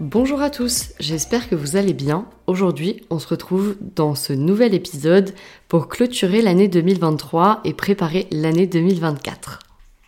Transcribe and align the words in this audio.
Bonjour 0.00 0.40
à 0.42 0.48
tous, 0.48 0.90
j'espère 1.00 1.48
que 1.48 1.56
vous 1.56 1.74
allez 1.74 1.92
bien. 1.92 2.26
Aujourd'hui, 2.46 3.02
on 3.10 3.18
se 3.18 3.26
retrouve 3.26 3.76
dans 3.96 4.14
ce 4.14 4.32
nouvel 4.32 4.72
épisode 4.72 5.34
pour 5.66 5.88
clôturer 5.88 6.40
l'année 6.40 6.68
2023 6.68 7.62
et 7.64 7.72
préparer 7.72 8.28
l'année 8.30 8.68
2024. 8.68 9.58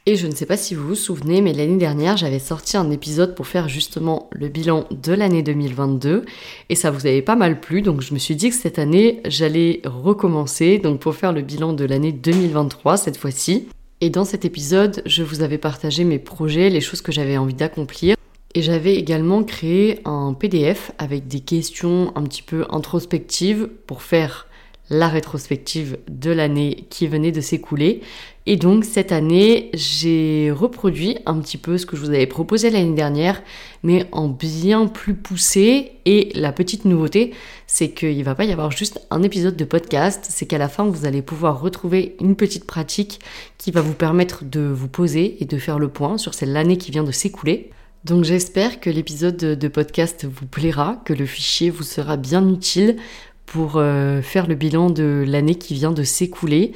Et 0.07 0.15
je 0.15 0.29
ne 0.29 0.33
sais 0.33 0.47
pas 0.47 0.57
si 0.57 0.77
vous 0.77 0.87
vous 0.87 0.95
souvenez, 0.95 1.43
mais 1.43 1.53
l'année 1.53 1.77
dernière, 1.77 2.17
j'avais 2.17 2.39
sorti 2.39 2.77
un 2.77 2.89
épisode 2.93 3.35
pour 3.35 3.49
faire 3.49 3.69
justement 3.69 4.31
le 4.31 4.47
bilan 4.47 4.87
de 4.93 5.13
l'année 5.13 5.43
2022 5.43 6.25
et 6.69 6.75
ça 6.77 6.93
vous 6.93 7.07
avait 7.07 7.21
pas 7.21 7.35
mal 7.35 7.59
plu, 7.59 7.83
donc 7.83 8.01
je 8.01 8.15
me 8.15 8.21
suis 8.21 8.37
dit 8.37 8.51
que 8.51 8.57
cette 8.57 8.79
année, 8.79 9.21
j'allais 9.25 9.83
recommencer 9.85 10.79
donc 10.79 11.01
pour 11.01 11.17
faire 11.17 11.33
le 11.33 11.43
bilan 11.43 11.73
de 11.73 11.85
l'année 11.85 12.13
2023 12.13 12.97
cette 12.97 13.17
fois-ci. 13.17 13.67
Et 14.01 14.09
dans 14.09 14.25
cet 14.25 14.45
épisode, 14.45 15.03
je 15.05 15.25
vous 15.25 15.43
avais 15.43 15.59
partagé 15.59 16.05
mes 16.05 16.21
projets, 16.21 16.71
les 16.71 16.81
choses 16.81 17.03
que 17.03 17.11
j'avais 17.11 17.37
envie 17.37 17.55
d'accomplir. 17.55 18.15
Et 18.55 18.63
j'avais 18.63 18.97
également 18.97 19.45
créé 19.45 20.01
un 20.05 20.35
PDF 20.35 20.91
avec 20.99 21.29
des 21.29 21.41
questions 21.41 22.13
un 22.17 22.25
petit 22.25 22.43
peu 22.43 22.67
introspectives 22.71 23.69
pour 23.87 24.03
faire 24.03 24.49
la 24.91 25.09
rétrospective 25.09 25.99
de 26.09 26.33
l'année 26.33 26.87
qui 26.91 27.07
venait 27.07 27.31
de 27.31 27.41
s'écouler. 27.41 28.01
Et 28.47 28.57
donc 28.57 28.85
cette 28.85 29.13
année, 29.13 29.71
j'ai 29.73 30.51
reproduit 30.51 31.19
un 31.27 31.39
petit 31.39 31.59
peu 31.59 31.79
ce 31.79 31.87
que 31.87 31.95
je 31.95 32.01
vous 32.01 32.09
avais 32.09 32.27
proposé 32.27 32.71
l'année 32.71 32.97
dernière, 32.97 33.41
mais 33.85 34.07
en 34.11 34.27
bien 34.27 34.89
plus 34.89 35.15
poussé. 35.15 35.93
Et 36.05 36.33
la 36.35 36.51
petite 36.51 36.87
nouveauté, 36.87 37.33
c'est 37.69 37.91
qu'il 37.91 38.19
ne 38.19 38.25
va 38.25 38.35
pas 38.35 38.45
y 38.45 38.53
avoir 38.53 38.73
juste 38.73 39.01
un 39.11 39.23
épisode 39.23 39.57
de 39.57 39.65
podcast, 39.65 40.27
c'est 40.29 40.47
qu'à 40.47 40.59
la 40.59 40.69
fin, 40.69 40.85
vous 40.85 41.07
allez 41.07 41.23
pouvoir 41.23 41.61
retrouver 41.61 42.17
une 42.21 42.35
petite 42.35 42.67
pratique 42.67 43.21
qui 43.59 43.71
va 43.71 43.81
vous 43.81 43.95
permettre 43.95 44.45
de 44.45 44.63
vous 44.63 44.89
poser 44.89 45.41
et 45.41 45.45
de 45.45 45.59
faire 45.59 45.79
le 45.79 45.89
point 45.89 46.19
sur 46.19 46.33
l'année 46.43 46.79
qui 46.79 46.91
vient 46.91 47.05
de 47.05 47.13
s'écouler. 47.13 47.71
Donc 48.05 48.25
j'espère 48.25 48.81
que 48.81 48.89
l'épisode 48.89 49.37
de 49.37 49.69
podcast 49.69 50.25
vous 50.25 50.47
plaira, 50.47 51.03
que 51.05 51.13
le 51.13 51.27
fichier 51.27 51.69
vous 51.69 51.83
sera 51.83 52.17
bien 52.17 52.49
utile 52.49 52.97
pour 53.45 53.75
euh, 53.77 54.23
faire 54.23 54.47
le 54.47 54.55
bilan 54.55 54.89
de 54.89 55.25
l'année 55.27 55.57
qui 55.57 55.75
vient 55.75 55.93
de 55.93 56.03
s'écouler. 56.03 56.73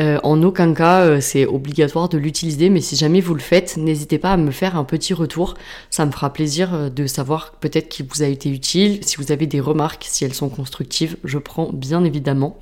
Euh, 0.00 0.18
en 0.24 0.42
aucun 0.42 0.74
cas, 0.74 1.02
euh, 1.02 1.20
c'est 1.20 1.46
obligatoire 1.46 2.08
de 2.08 2.18
l'utiliser, 2.18 2.70
mais 2.70 2.80
si 2.80 2.96
jamais 2.96 3.20
vous 3.20 3.34
le 3.34 3.40
faites, 3.40 3.76
n'hésitez 3.76 4.18
pas 4.18 4.32
à 4.32 4.36
me 4.36 4.50
faire 4.50 4.76
un 4.76 4.82
petit 4.84 5.14
retour. 5.14 5.54
Ça 5.90 6.06
me 6.06 6.10
fera 6.10 6.32
plaisir 6.32 6.90
de 6.90 7.06
savoir 7.06 7.52
peut-être 7.60 7.88
qu'il 7.88 8.06
vous 8.06 8.24
a 8.24 8.26
été 8.26 8.50
utile. 8.50 8.98
Si 9.04 9.16
vous 9.18 9.30
avez 9.30 9.46
des 9.46 9.60
remarques, 9.60 10.06
si 10.08 10.24
elles 10.24 10.34
sont 10.34 10.48
constructives, 10.48 11.16
je 11.22 11.38
prends 11.38 11.70
bien 11.72 12.02
évidemment. 12.02 12.58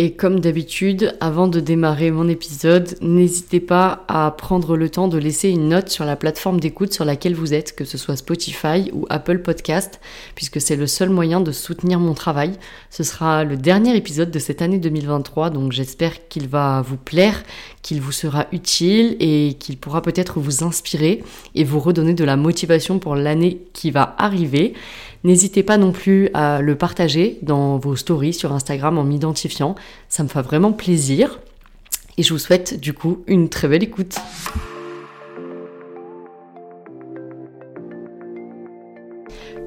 Et 0.00 0.12
comme 0.12 0.38
d'habitude, 0.38 1.16
avant 1.18 1.48
de 1.48 1.58
démarrer 1.58 2.12
mon 2.12 2.28
épisode, 2.28 2.96
n'hésitez 3.00 3.58
pas 3.58 4.04
à 4.06 4.30
prendre 4.30 4.76
le 4.76 4.88
temps 4.88 5.08
de 5.08 5.18
laisser 5.18 5.48
une 5.48 5.70
note 5.70 5.88
sur 5.88 6.04
la 6.04 6.14
plateforme 6.14 6.60
d'écoute 6.60 6.92
sur 6.92 7.04
laquelle 7.04 7.34
vous 7.34 7.52
êtes, 7.52 7.74
que 7.74 7.84
ce 7.84 7.98
soit 7.98 8.14
Spotify 8.14 8.92
ou 8.92 9.06
Apple 9.10 9.40
Podcast, 9.40 10.00
puisque 10.36 10.60
c'est 10.60 10.76
le 10.76 10.86
seul 10.86 11.10
moyen 11.10 11.40
de 11.40 11.50
soutenir 11.50 11.98
mon 11.98 12.14
travail. 12.14 12.52
Ce 12.90 13.02
sera 13.02 13.42
le 13.42 13.56
dernier 13.56 13.96
épisode 13.96 14.30
de 14.30 14.38
cette 14.38 14.62
année 14.62 14.78
2023, 14.78 15.50
donc 15.50 15.72
j'espère 15.72 16.28
qu'il 16.28 16.46
va 16.46 16.80
vous 16.80 16.96
plaire, 16.96 17.42
qu'il 17.82 18.00
vous 18.00 18.12
sera 18.12 18.46
utile 18.52 19.16
et 19.18 19.56
qu'il 19.58 19.78
pourra 19.78 20.00
peut-être 20.00 20.38
vous 20.38 20.62
inspirer 20.62 21.24
et 21.56 21.64
vous 21.64 21.80
redonner 21.80 22.14
de 22.14 22.22
la 22.22 22.36
motivation 22.36 23.00
pour 23.00 23.16
l'année 23.16 23.62
qui 23.72 23.90
va 23.90 24.14
arriver. 24.16 24.74
N'hésitez 25.24 25.62
pas 25.62 25.78
non 25.78 25.92
plus 25.92 26.30
à 26.34 26.62
le 26.62 26.76
partager 26.76 27.38
dans 27.42 27.78
vos 27.78 27.96
stories 27.96 28.34
sur 28.34 28.52
Instagram 28.52 28.98
en 28.98 29.04
m'identifiant. 29.04 29.74
Ça 30.08 30.22
me 30.22 30.28
fait 30.28 30.42
vraiment 30.42 30.72
plaisir. 30.72 31.40
Et 32.16 32.22
je 32.22 32.32
vous 32.32 32.38
souhaite 32.38 32.78
du 32.80 32.92
coup 32.92 33.22
une 33.26 33.48
très 33.48 33.68
belle 33.68 33.82
écoute. 33.82 34.16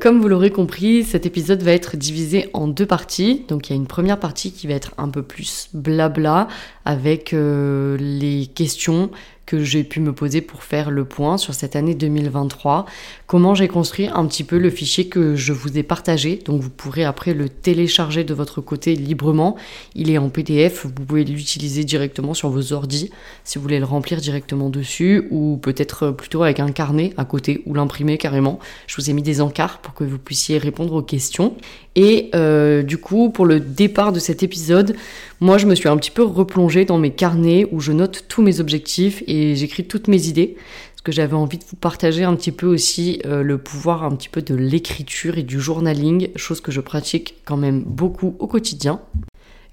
Comme 0.01 0.19
vous 0.19 0.27
l'aurez 0.27 0.49
compris, 0.49 1.03
cet 1.03 1.27
épisode 1.27 1.61
va 1.61 1.73
être 1.73 1.95
divisé 1.95 2.49
en 2.53 2.67
deux 2.67 2.87
parties. 2.87 3.45
Donc 3.47 3.69
il 3.69 3.73
y 3.73 3.75
a 3.75 3.75
une 3.75 3.85
première 3.85 4.19
partie 4.19 4.51
qui 4.51 4.65
va 4.65 4.73
être 4.73 4.93
un 4.97 5.09
peu 5.09 5.21
plus 5.21 5.69
blabla 5.75 6.47
avec 6.85 7.33
euh, 7.33 7.97
les 7.99 8.47
questions 8.47 9.11
que 9.51 9.65
j'ai 9.65 9.83
pu 9.83 9.99
me 9.99 10.13
poser 10.13 10.39
pour 10.39 10.63
faire 10.63 10.91
le 10.91 11.03
point 11.03 11.37
sur 11.37 11.53
cette 11.53 11.75
année 11.75 11.93
2023, 11.93 12.85
comment 13.27 13.53
j'ai 13.53 13.67
construit 13.67 14.07
un 14.07 14.25
petit 14.25 14.45
peu 14.45 14.57
le 14.57 14.69
fichier 14.69 15.09
que 15.09 15.35
je 15.35 15.51
vous 15.51 15.77
ai 15.77 15.83
partagé. 15.83 16.39
Donc 16.45 16.61
vous 16.61 16.69
pourrez 16.69 17.03
après 17.03 17.33
le 17.33 17.49
télécharger 17.49 18.23
de 18.23 18.33
votre 18.33 18.61
côté 18.61 18.95
librement. 18.95 19.57
Il 19.93 20.09
est 20.09 20.17
en 20.17 20.29
PDF, 20.29 20.85
vous 20.85 20.91
pouvez 20.93 21.25
l'utiliser 21.25 21.83
directement 21.83 22.33
sur 22.33 22.47
vos 22.49 22.71
ordis 22.71 23.11
si 23.43 23.57
vous 23.57 23.63
voulez 23.63 23.79
le 23.79 23.85
remplir 23.85 24.21
directement 24.21 24.69
dessus 24.69 25.27
ou 25.31 25.59
peut-être 25.61 26.11
plutôt 26.11 26.43
avec 26.43 26.61
un 26.61 26.71
carnet 26.71 27.11
à 27.17 27.25
côté 27.25 27.61
ou 27.65 27.73
l'imprimer 27.73 28.17
carrément. 28.17 28.57
Je 28.87 28.95
vous 28.95 29.09
ai 29.09 29.13
mis 29.13 29.21
des 29.21 29.41
encarts 29.41 29.79
pour 29.79 29.93
que 29.93 30.05
vous 30.05 30.17
puissiez 30.17 30.59
répondre 30.59 30.93
aux 30.93 31.01
questions. 31.01 31.57
Et 31.95 32.29
euh, 32.35 32.83
du 32.83 32.97
coup, 32.97 33.29
pour 33.29 33.45
le 33.45 33.59
départ 33.59 34.13
de 34.13 34.19
cet 34.19 34.43
épisode, 34.43 34.95
moi 35.41 35.57
je 35.57 35.65
me 35.65 35.75
suis 35.75 35.89
un 35.89 35.97
petit 35.97 36.11
peu 36.11 36.23
replongée 36.23 36.85
dans 36.85 36.97
mes 36.97 37.11
carnets 37.11 37.67
où 37.71 37.81
je 37.81 37.91
note 37.91 38.23
tous 38.29 38.41
mes 38.41 38.61
objectifs 38.61 39.23
et 39.27 39.40
j'écris 39.55 39.85
toutes 39.85 40.07
mes 40.07 40.27
idées. 40.27 40.55
Parce 40.91 41.01
que 41.03 41.11
j'avais 41.11 41.35
envie 41.35 41.57
de 41.57 41.63
vous 41.63 41.75
partager 41.75 42.23
un 42.23 42.35
petit 42.35 42.51
peu 42.51 42.67
aussi 42.67 43.21
euh, 43.25 43.41
le 43.41 43.57
pouvoir 43.57 44.03
un 44.03 44.11
petit 44.11 44.29
peu 44.29 44.41
de 44.41 44.53
l'écriture 44.53 45.37
et 45.37 45.43
du 45.43 45.59
journaling, 45.59 46.29
chose 46.35 46.61
que 46.61 46.71
je 46.71 46.81
pratique 46.81 47.35
quand 47.45 47.57
même 47.57 47.81
beaucoup 47.81 48.35
au 48.39 48.47
quotidien. 48.47 49.01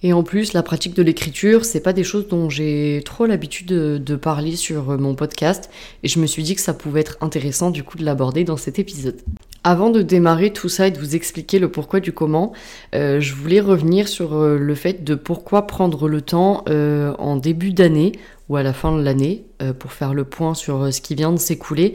Et 0.03 0.13
en 0.13 0.23
plus, 0.23 0.53
la 0.53 0.63
pratique 0.63 0.95
de 0.95 1.03
l'écriture, 1.03 1.65
c'est 1.65 1.81
pas 1.81 1.93
des 1.93 2.05
choses 2.05 2.29
dont 2.29 2.49
j'ai 2.49 3.03
trop 3.05 3.27
l'habitude 3.27 3.67
de, 3.67 4.17
parler 4.17 4.55
sur 4.55 4.97
mon 4.97 5.17
podcast, 5.17 5.71
et 6.05 6.09
je 6.09 6.21
me 6.21 6.27
suis 6.27 6.45
dit 6.45 6.55
que 6.55 6.61
ça 6.61 6.73
pouvait 6.73 7.01
être 7.01 7.19
intéressant 7.21 7.71
du 7.71 7.83
coup 7.83 7.99
de 7.99 8.05
l'aborder 8.05 8.45
dans 8.45 8.57
cet 8.57 8.79
épisode. 8.79 9.21
Avant 9.65 9.91
de 9.91 10.03
démarrer 10.03 10.53
tout 10.53 10.69
ça 10.69 10.87
et 10.87 10.91
de 10.93 10.99
vous 10.99 11.17
expliquer 11.17 11.59
le 11.59 11.69
pourquoi 11.69 11.99
du 11.99 12.13
comment, 12.13 12.53
euh, 12.95 13.21
je 13.21 13.35
voulais 13.35 13.61
revenir 13.61 14.07
sur 14.07 14.35
euh, 14.35 14.57
le 14.57 14.75
fait 14.75 15.03
de 15.03 15.17
pourquoi 15.17 15.67
prendre 15.67 16.09
le 16.09 16.23
temps 16.23 16.65
euh, 16.69 17.13
en 17.19 17.37
début 17.37 17.73
d'année 17.73 18.13
ou 18.49 18.57
à 18.57 18.63
la 18.63 18.73
fin 18.73 18.97
de 18.97 19.03
l'année 19.03 19.45
pour 19.79 19.93
faire 19.93 20.15
le 20.15 20.25
point 20.25 20.55
sur 20.55 20.93
ce 20.93 21.01
qui 21.01 21.15
vient 21.15 21.33
de 21.33 21.39
s'écouler. 21.39 21.95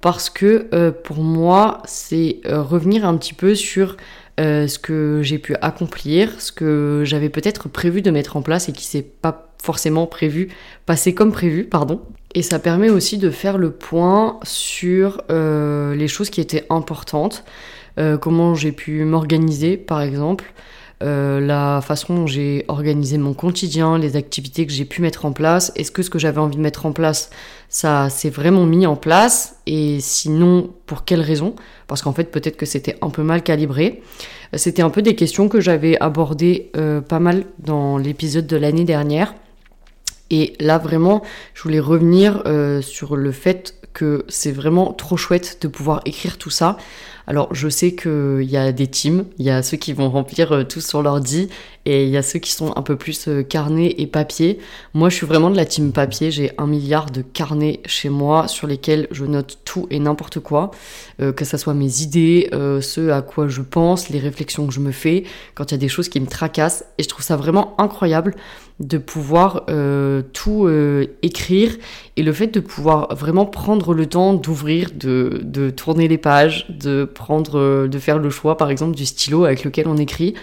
Parce 0.00 0.30
que 0.30 0.90
pour 1.04 1.18
moi, 1.18 1.82
c'est 1.84 2.40
revenir 2.44 3.06
un 3.06 3.16
petit 3.16 3.34
peu 3.34 3.54
sur 3.54 3.96
ce 4.38 4.78
que 4.78 5.20
j'ai 5.22 5.38
pu 5.38 5.54
accomplir, 5.60 6.40
ce 6.40 6.50
que 6.50 7.02
j'avais 7.04 7.28
peut-être 7.28 7.68
prévu 7.68 8.02
de 8.02 8.10
mettre 8.10 8.36
en 8.36 8.42
place 8.42 8.68
et 8.68 8.72
qui 8.72 8.84
s'est 8.84 9.02
pas 9.02 9.52
forcément 9.62 10.06
prévu, 10.06 10.48
passé 10.86 11.14
comme 11.14 11.32
prévu, 11.32 11.64
pardon. 11.64 12.02
Et 12.34 12.42
ça 12.42 12.58
permet 12.58 12.90
aussi 12.90 13.18
de 13.18 13.30
faire 13.30 13.58
le 13.58 13.70
point 13.70 14.40
sur 14.42 15.22
euh, 15.30 15.94
les 15.94 16.08
choses 16.08 16.30
qui 16.30 16.40
étaient 16.40 16.66
importantes, 16.68 17.44
euh, 17.98 18.18
comment 18.18 18.54
j'ai 18.54 18.72
pu 18.72 19.04
m'organiser 19.04 19.76
par 19.76 20.00
exemple, 20.00 20.52
euh, 21.02 21.40
la 21.40 21.80
façon 21.82 22.14
dont 22.14 22.26
j'ai 22.26 22.64
organisé 22.68 23.18
mon 23.18 23.34
quotidien, 23.34 23.98
les 23.98 24.16
activités 24.16 24.66
que 24.66 24.72
j'ai 24.72 24.84
pu 24.84 25.02
mettre 25.02 25.24
en 25.24 25.32
place, 25.32 25.72
est-ce 25.76 25.90
que 25.90 26.02
ce 26.02 26.10
que 26.10 26.18
j'avais 26.18 26.38
envie 26.38 26.56
de 26.56 26.62
mettre 26.62 26.86
en 26.86 26.92
place, 26.92 27.30
ça 27.68 28.08
s'est 28.08 28.30
vraiment 28.30 28.64
mis 28.64 28.86
en 28.86 28.96
place, 28.96 29.56
et 29.66 29.98
sinon 30.00 30.70
pour 30.86 31.04
quelles 31.04 31.20
raisons 31.20 31.54
Parce 31.88 32.02
qu'en 32.02 32.12
fait 32.12 32.30
peut-être 32.30 32.56
que 32.56 32.66
c'était 32.66 32.96
un 33.02 33.10
peu 33.10 33.22
mal 33.22 33.42
calibré. 33.42 34.02
C'était 34.54 34.82
un 34.82 34.90
peu 34.90 35.02
des 35.02 35.14
questions 35.14 35.48
que 35.48 35.60
j'avais 35.60 35.98
abordées 35.98 36.70
pas 37.08 37.20
mal 37.20 37.44
dans 37.58 37.96
l'épisode 37.96 38.46
de 38.46 38.56
l'année 38.58 38.84
dernière. 38.84 39.34
Et 40.32 40.54
là, 40.58 40.78
vraiment, 40.78 41.22
je 41.54 41.62
voulais 41.62 41.78
revenir 41.78 42.42
euh, 42.46 42.80
sur 42.80 43.16
le 43.16 43.32
fait 43.32 43.74
que 43.92 44.24
c'est 44.28 44.52
vraiment 44.52 44.92
trop 44.92 45.16
chouette 45.16 45.58
de 45.60 45.68
pouvoir 45.68 46.00
écrire 46.04 46.38
tout 46.38 46.50
ça. 46.50 46.76
Alors, 47.26 47.54
je 47.54 47.68
sais 47.68 47.94
qu'il 47.94 48.42
y 48.42 48.56
a 48.56 48.72
des 48.72 48.88
teams, 48.88 49.26
il 49.38 49.46
y 49.46 49.50
a 49.50 49.62
ceux 49.62 49.76
qui 49.76 49.92
vont 49.92 50.10
remplir 50.10 50.52
euh, 50.52 50.64
tout 50.64 50.80
sur 50.80 51.02
l'ordi 51.02 51.48
et 51.84 52.04
il 52.04 52.10
y 52.10 52.16
a 52.16 52.22
ceux 52.22 52.40
qui 52.40 52.52
sont 52.52 52.76
un 52.76 52.82
peu 52.82 52.96
plus 52.96 53.28
euh, 53.28 53.42
carnet 53.42 53.94
et 53.98 54.06
papier. 54.06 54.58
Moi, 54.92 55.08
je 55.08 55.16
suis 55.16 55.26
vraiment 55.26 55.50
de 55.50 55.56
la 55.56 55.64
team 55.64 55.92
papier. 55.92 56.30
J'ai 56.30 56.50
un 56.58 56.66
milliard 56.66 57.10
de 57.10 57.22
carnets 57.22 57.80
chez 57.86 58.08
moi 58.08 58.48
sur 58.48 58.66
lesquels 58.66 59.06
je 59.12 59.24
note 59.24 59.58
tout 59.64 59.86
et 59.90 60.00
n'importe 60.00 60.40
quoi, 60.40 60.72
euh, 61.20 61.32
que 61.32 61.44
ce 61.44 61.56
soit 61.56 61.74
mes 61.74 62.02
idées, 62.02 62.50
ce 62.52 63.10
à 63.10 63.22
quoi 63.22 63.48
je 63.48 63.62
pense, 63.62 64.08
les 64.08 64.18
réflexions 64.18 64.66
que 64.66 64.72
je 64.72 64.80
me 64.80 64.92
fais, 64.92 65.24
quand 65.54 65.70
il 65.70 65.72
y 65.72 65.76
a 65.76 65.78
des 65.78 65.88
choses 65.88 66.08
qui 66.08 66.20
me 66.20 66.26
tracassent. 66.26 66.84
Et 66.98 67.02
je 67.04 67.08
trouve 67.08 67.24
ça 67.24 67.36
vraiment 67.36 67.74
incroyable 67.78 68.34
de 68.82 68.98
pouvoir 68.98 69.66
tout 70.32 70.68
écrire 71.22 71.76
et 72.16 72.22
le 72.22 72.32
fait 72.32 72.48
de 72.48 72.60
pouvoir 72.60 73.14
vraiment 73.14 73.46
prendre 73.46 73.94
le 73.94 74.06
temps 74.06 74.34
d'ouvrir, 74.34 74.90
de, 74.94 75.40
de 75.42 75.70
tourner 75.70 76.08
les 76.08 76.18
pages, 76.18 76.66
de 76.68 77.04
prendre, 77.04 77.86
de 77.86 77.98
faire 77.98 78.18
le 78.18 78.30
choix 78.30 78.56
par 78.56 78.70
exemple 78.70 78.96
du 78.96 79.06
stylo 79.06 79.44
avec 79.44 79.64
lequel 79.64 79.88
on 79.88 79.96
écrit. 79.96 80.34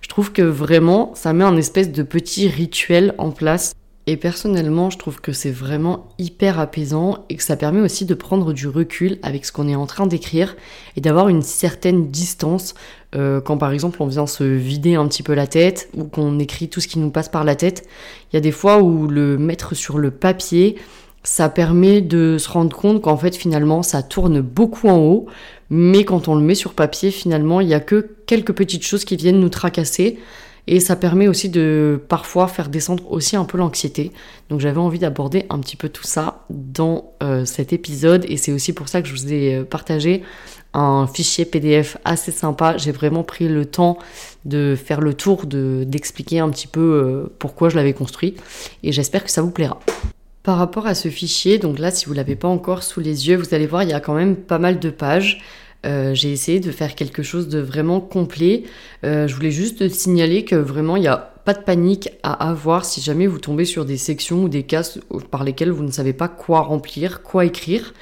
Je 0.00 0.08
trouve 0.08 0.32
que 0.32 0.42
vraiment, 0.42 1.12
ça 1.14 1.32
met 1.32 1.44
un 1.44 1.56
espèce 1.56 1.90
de 1.92 2.02
petit 2.02 2.48
rituel 2.48 3.14
en 3.18 3.30
place. 3.30 3.74
Et 4.10 4.16
personnellement, 4.16 4.88
je 4.88 4.96
trouve 4.96 5.20
que 5.20 5.32
c'est 5.32 5.50
vraiment 5.50 6.08
hyper 6.16 6.58
apaisant 6.58 7.26
et 7.28 7.36
que 7.36 7.42
ça 7.42 7.56
permet 7.56 7.82
aussi 7.82 8.06
de 8.06 8.14
prendre 8.14 8.54
du 8.54 8.66
recul 8.66 9.18
avec 9.22 9.44
ce 9.44 9.52
qu'on 9.52 9.68
est 9.68 9.74
en 9.74 9.84
train 9.84 10.06
d'écrire 10.06 10.56
et 10.96 11.02
d'avoir 11.02 11.28
une 11.28 11.42
certaine 11.42 12.08
distance 12.08 12.72
euh, 13.14 13.42
quand 13.42 13.58
par 13.58 13.70
exemple 13.70 14.02
on 14.02 14.06
vient 14.06 14.26
se 14.26 14.44
vider 14.44 14.94
un 14.94 15.06
petit 15.08 15.22
peu 15.22 15.34
la 15.34 15.46
tête 15.46 15.90
ou 15.94 16.04
qu'on 16.04 16.38
écrit 16.38 16.70
tout 16.70 16.80
ce 16.80 16.88
qui 16.88 16.98
nous 16.98 17.10
passe 17.10 17.28
par 17.28 17.44
la 17.44 17.54
tête. 17.54 17.86
Il 18.32 18.36
y 18.36 18.38
a 18.38 18.40
des 18.40 18.50
fois 18.50 18.80
où 18.80 19.08
le 19.08 19.36
mettre 19.36 19.74
sur 19.74 19.98
le 19.98 20.10
papier, 20.10 20.76
ça 21.22 21.50
permet 21.50 22.00
de 22.00 22.38
se 22.38 22.48
rendre 22.48 22.74
compte 22.74 23.02
qu'en 23.02 23.18
fait 23.18 23.36
finalement 23.36 23.82
ça 23.82 24.02
tourne 24.02 24.40
beaucoup 24.40 24.88
en 24.88 24.96
haut, 24.96 25.26
mais 25.68 26.06
quand 26.06 26.28
on 26.28 26.34
le 26.34 26.40
met 26.40 26.54
sur 26.54 26.72
papier 26.72 27.10
finalement 27.10 27.60
il 27.60 27.66
n'y 27.66 27.74
a 27.74 27.80
que 27.80 28.16
quelques 28.24 28.52
petites 28.54 28.86
choses 28.86 29.04
qui 29.04 29.16
viennent 29.16 29.40
nous 29.40 29.50
tracasser. 29.50 30.18
Et 30.70 30.80
ça 30.80 30.96
permet 30.96 31.28
aussi 31.28 31.48
de 31.48 31.98
parfois 32.08 32.46
faire 32.46 32.68
descendre 32.68 33.10
aussi 33.10 33.36
un 33.36 33.46
peu 33.46 33.56
l'anxiété. 33.56 34.12
Donc 34.50 34.60
j'avais 34.60 34.78
envie 34.78 34.98
d'aborder 34.98 35.46
un 35.48 35.60
petit 35.60 35.76
peu 35.76 35.88
tout 35.88 36.04
ça 36.04 36.44
dans 36.50 37.14
euh, 37.22 37.46
cet 37.46 37.72
épisode. 37.72 38.26
Et 38.28 38.36
c'est 38.36 38.52
aussi 38.52 38.74
pour 38.74 38.86
ça 38.86 39.00
que 39.00 39.08
je 39.08 39.14
vous 39.14 39.32
ai 39.32 39.56
euh, 39.56 39.64
partagé 39.64 40.22
un 40.74 41.06
fichier 41.06 41.46
PDF 41.46 41.96
assez 42.04 42.32
sympa. 42.32 42.76
J'ai 42.76 42.92
vraiment 42.92 43.22
pris 43.22 43.48
le 43.48 43.64
temps 43.64 43.96
de 44.44 44.76
faire 44.76 45.00
le 45.00 45.14
tour, 45.14 45.46
d'expliquer 45.46 46.40
un 46.40 46.50
petit 46.50 46.66
peu 46.66 46.80
euh, 46.80 47.32
pourquoi 47.38 47.70
je 47.70 47.76
l'avais 47.76 47.94
construit. 47.94 48.34
Et 48.82 48.92
j'espère 48.92 49.24
que 49.24 49.30
ça 49.30 49.40
vous 49.40 49.50
plaira. 49.50 49.80
Par 50.42 50.58
rapport 50.58 50.86
à 50.86 50.94
ce 50.94 51.08
fichier, 51.08 51.56
donc 51.56 51.78
là 51.78 51.90
si 51.90 52.04
vous 52.04 52.12
ne 52.12 52.18
l'avez 52.18 52.36
pas 52.36 52.48
encore 52.48 52.82
sous 52.82 53.00
les 53.00 53.28
yeux, 53.28 53.36
vous 53.36 53.54
allez 53.54 53.66
voir 53.66 53.84
il 53.84 53.88
y 53.88 53.94
a 53.94 54.00
quand 54.00 54.14
même 54.14 54.36
pas 54.36 54.58
mal 54.58 54.78
de 54.78 54.90
pages. 54.90 55.40
Euh, 55.86 56.14
j'ai 56.14 56.32
essayé 56.32 56.60
de 56.60 56.70
faire 56.72 56.94
quelque 56.94 57.22
chose 57.22 57.48
de 57.48 57.58
vraiment 57.58 58.00
complet. 58.00 58.64
Euh, 59.04 59.28
je 59.28 59.34
voulais 59.34 59.50
juste 59.50 59.88
signaler 59.88 60.44
que 60.44 60.56
vraiment, 60.56 60.96
il 60.96 61.02
n'y 61.02 61.08
a 61.08 61.34
pas 61.44 61.54
de 61.54 61.62
panique 61.62 62.10
à 62.22 62.50
avoir 62.50 62.84
si 62.84 63.00
jamais 63.00 63.26
vous 63.26 63.38
tombez 63.38 63.64
sur 63.64 63.84
des 63.84 63.96
sections 63.96 64.44
ou 64.44 64.48
des 64.48 64.64
cases 64.64 64.98
par 65.30 65.44
lesquelles 65.44 65.70
vous 65.70 65.84
ne 65.84 65.90
savez 65.90 66.12
pas 66.12 66.28
quoi 66.28 66.60
remplir, 66.60 67.22
quoi 67.22 67.44
écrire. 67.44 67.94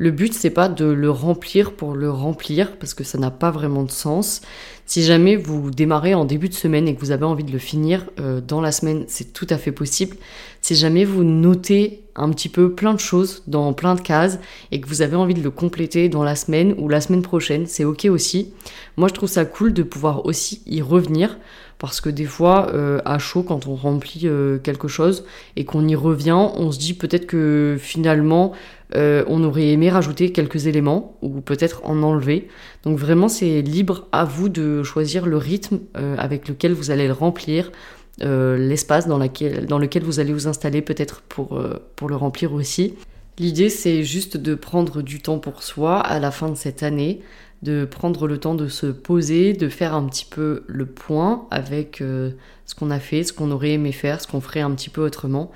Le 0.00 0.10
but, 0.10 0.32
c'est 0.32 0.48
pas 0.48 0.70
de 0.70 0.86
le 0.86 1.10
remplir 1.10 1.72
pour 1.74 1.92
le 1.92 2.10
remplir, 2.10 2.78
parce 2.78 2.94
que 2.94 3.04
ça 3.04 3.18
n'a 3.18 3.30
pas 3.30 3.50
vraiment 3.50 3.82
de 3.82 3.90
sens. 3.90 4.40
Si 4.86 5.02
jamais 5.02 5.36
vous 5.36 5.70
démarrez 5.70 6.14
en 6.14 6.24
début 6.24 6.48
de 6.48 6.54
semaine 6.54 6.88
et 6.88 6.94
que 6.94 7.00
vous 7.00 7.10
avez 7.10 7.26
envie 7.26 7.44
de 7.44 7.52
le 7.52 7.58
finir 7.58 8.06
euh, 8.18 8.40
dans 8.40 8.62
la 8.62 8.72
semaine, 8.72 9.04
c'est 9.08 9.34
tout 9.34 9.46
à 9.50 9.58
fait 9.58 9.72
possible. 9.72 10.16
Si 10.60 10.74
jamais 10.74 11.04
vous 11.04 11.24
notez 11.24 12.04
un 12.16 12.30
petit 12.30 12.48
peu 12.48 12.72
plein 12.72 12.94
de 12.94 13.00
choses 13.00 13.42
dans 13.46 13.72
plein 13.72 13.94
de 13.94 14.00
cases 14.00 14.38
et 14.72 14.80
que 14.80 14.88
vous 14.88 15.02
avez 15.02 15.16
envie 15.16 15.34
de 15.34 15.42
le 15.42 15.50
compléter 15.50 16.08
dans 16.08 16.22
la 16.22 16.36
semaine 16.36 16.74
ou 16.78 16.88
la 16.88 17.00
semaine 17.00 17.22
prochaine, 17.22 17.66
c'est 17.66 17.84
ok 17.84 18.06
aussi. 18.10 18.52
Moi, 18.96 19.08
je 19.08 19.14
trouve 19.14 19.28
ça 19.28 19.44
cool 19.44 19.72
de 19.72 19.82
pouvoir 19.82 20.26
aussi 20.26 20.62
y 20.66 20.82
revenir 20.82 21.38
parce 21.78 22.02
que 22.02 22.10
des 22.10 22.26
fois, 22.26 22.70
euh, 22.74 23.00
à 23.06 23.18
chaud, 23.18 23.42
quand 23.42 23.66
on 23.66 23.74
remplit 23.74 24.22
euh, 24.24 24.58
quelque 24.58 24.86
chose 24.86 25.24
et 25.56 25.64
qu'on 25.64 25.88
y 25.88 25.94
revient, 25.94 26.32
on 26.32 26.70
se 26.70 26.78
dit 26.78 26.92
peut-être 26.92 27.26
que 27.26 27.78
finalement, 27.80 28.52
euh, 28.94 29.24
on 29.28 29.42
aurait 29.44 29.68
aimé 29.68 29.88
rajouter 29.88 30.30
quelques 30.30 30.66
éléments 30.66 31.16
ou 31.22 31.40
peut-être 31.40 31.80
en 31.84 32.02
enlever. 32.02 32.48
Donc 32.84 32.98
vraiment, 32.98 33.28
c'est 33.28 33.62
libre 33.62 34.08
à 34.12 34.26
vous 34.26 34.50
de 34.50 34.82
choisir 34.82 35.24
le 35.24 35.38
rythme 35.38 35.78
avec 35.94 36.48
lequel 36.48 36.74
vous 36.74 36.90
allez 36.90 37.06
le 37.06 37.14
remplir, 37.14 37.72
l'espace 38.20 39.06
dans, 39.06 39.18
lequel 39.18 40.02
vous 40.02 40.20
allez 40.20 40.32
vous 40.32 40.46
installer 40.46 40.82
peut-être 40.82 41.22
pour, 41.22 41.62
pour 41.96 42.08
le 42.08 42.16
remplir 42.16 42.52
aussi. 42.52 42.94
L'idée, 43.38 43.70
c'est 43.70 44.02
juste 44.02 44.36
de 44.36 44.54
prendre 44.54 45.00
du 45.00 45.22
temps 45.22 45.38
pour 45.38 45.62
soi 45.62 45.98
à 45.98 46.18
la 46.18 46.30
fin 46.30 46.50
de 46.50 46.56
cette 46.56 46.82
année, 46.82 47.20
de 47.62 47.86
prendre 47.86 48.26
le 48.26 48.38
temps 48.38 48.54
de 48.54 48.68
se 48.68 48.86
poser, 48.86 49.54
de 49.54 49.68
faire 49.68 49.94
un 49.94 50.06
petit 50.06 50.26
peu 50.26 50.62
le 50.66 50.86
point 50.86 51.46
avec 51.50 52.00
euh, 52.00 52.32
ce 52.66 52.74
qu'on 52.74 52.90
a 52.90 53.00
fait, 53.00 53.22
ce 53.24 53.32
qu'on 53.32 53.50
aurait 53.50 53.72
aimé 53.72 53.92
faire, 53.92 54.20
ce 54.20 54.26
qu'on 54.26 54.42
ferait 54.42 54.60
un 54.60 54.70
petit 54.72 54.90
peu 54.90 55.02
autrement. 55.02 55.50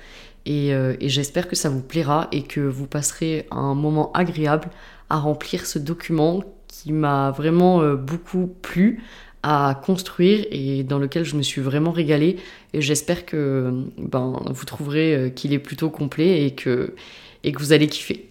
Euh, 0.47 0.95
et, 0.99 1.09
j'espère 1.09 1.47
que 1.47 1.55
ça 1.55 1.69
vous 1.69 1.81
plaira 1.81 2.27
et 2.31 2.43
que 2.43 2.59
vous 2.61 2.87
passerez 2.87 3.47
un 3.49 3.73
moment 3.73 4.11
agréable 4.13 4.69
à 5.09 5.17
remplir 5.17 5.65
ce 5.65 5.79
document 5.79 6.43
qui 6.67 6.91
m'a 6.91 7.31
vraiment 7.31 7.81
euh, 7.81 7.95
beaucoup 7.95 8.47
plu 8.61 9.03
à 9.47 9.79
construire 9.85 10.43
et 10.49 10.83
dans 10.83 10.97
lequel 10.97 11.23
je 11.23 11.35
me 11.35 11.43
suis 11.43 11.61
vraiment 11.61 11.91
régalée. 11.91 12.37
Et 12.73 12.81
j'espère 12.81 13.27
que 13.27 13.71
ben, 13.99 14.41
vous 14.47 14.65
trouverez 14.65 15.31
qu'il 15.35 15.53
est 15.53 15.59
plutôt 15.59 15.91
complet 15.91 16.45
et 16.45 16.55
que, 16.55 16.95
et 17.43 17.51
que 17.51 17.59
vous 17.59 17.71
allez 17.71 17.87
kiffer. 17.87 18.29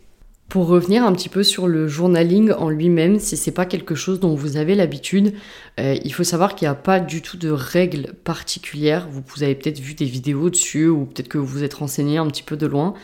Pour 0.49 0.69
revenir 0.69 1.05
un 1.05 1.13
petit 1.13 1.29
peu 1.29 1.43
sur 1.43 1.67
le 1.67 1.89
journaling 1.89 2.53
en 2.53 2.69
lui-même, 2.69 3.19
si 3.19 3.37
c'est 3.37 3.51
pas 3.51 3.67
quelque 3.67 3.95
chose 3.95 4.21
dont 4.21 4.35
vous 4.35 4.57
avez 4.57 4.75
l'habitude, 4.75 5.35
euh, 5.81 5.97
il 6.05 6.13
faut 6.13 6.23
savoir 6.23 6.55
qu'il 6.55 6.67
n'y 6.67 6.71
a 6.71 6.77
pas 6.77 7.01
du 7.01 7.23
tout 7.23 7.37
de 7.37 7.51
règles 7.51 8.13
particulières. 8.25 9.09
Vous, 9.11 9.23
vous 9.35 9.43
avez 9.43 9.55
peut-être 9.55 9.81
vu 9.81 9.95
des 9.95 10.05
vidéos 10.05 10.51
dessus 10.51 10.87
ou 10.87 11.07
peut-être 11.07 11.29
que 11.29 11.39
vous 11.39 11.47
vous 11.47 11.65
êtes 11.65 11.75
renseigné 11.75 12.19
un 12.19 12.27
petit 12.27 12.43
peu 12.43 12.57
de 12.57 12.67
loin. 12.67 12.95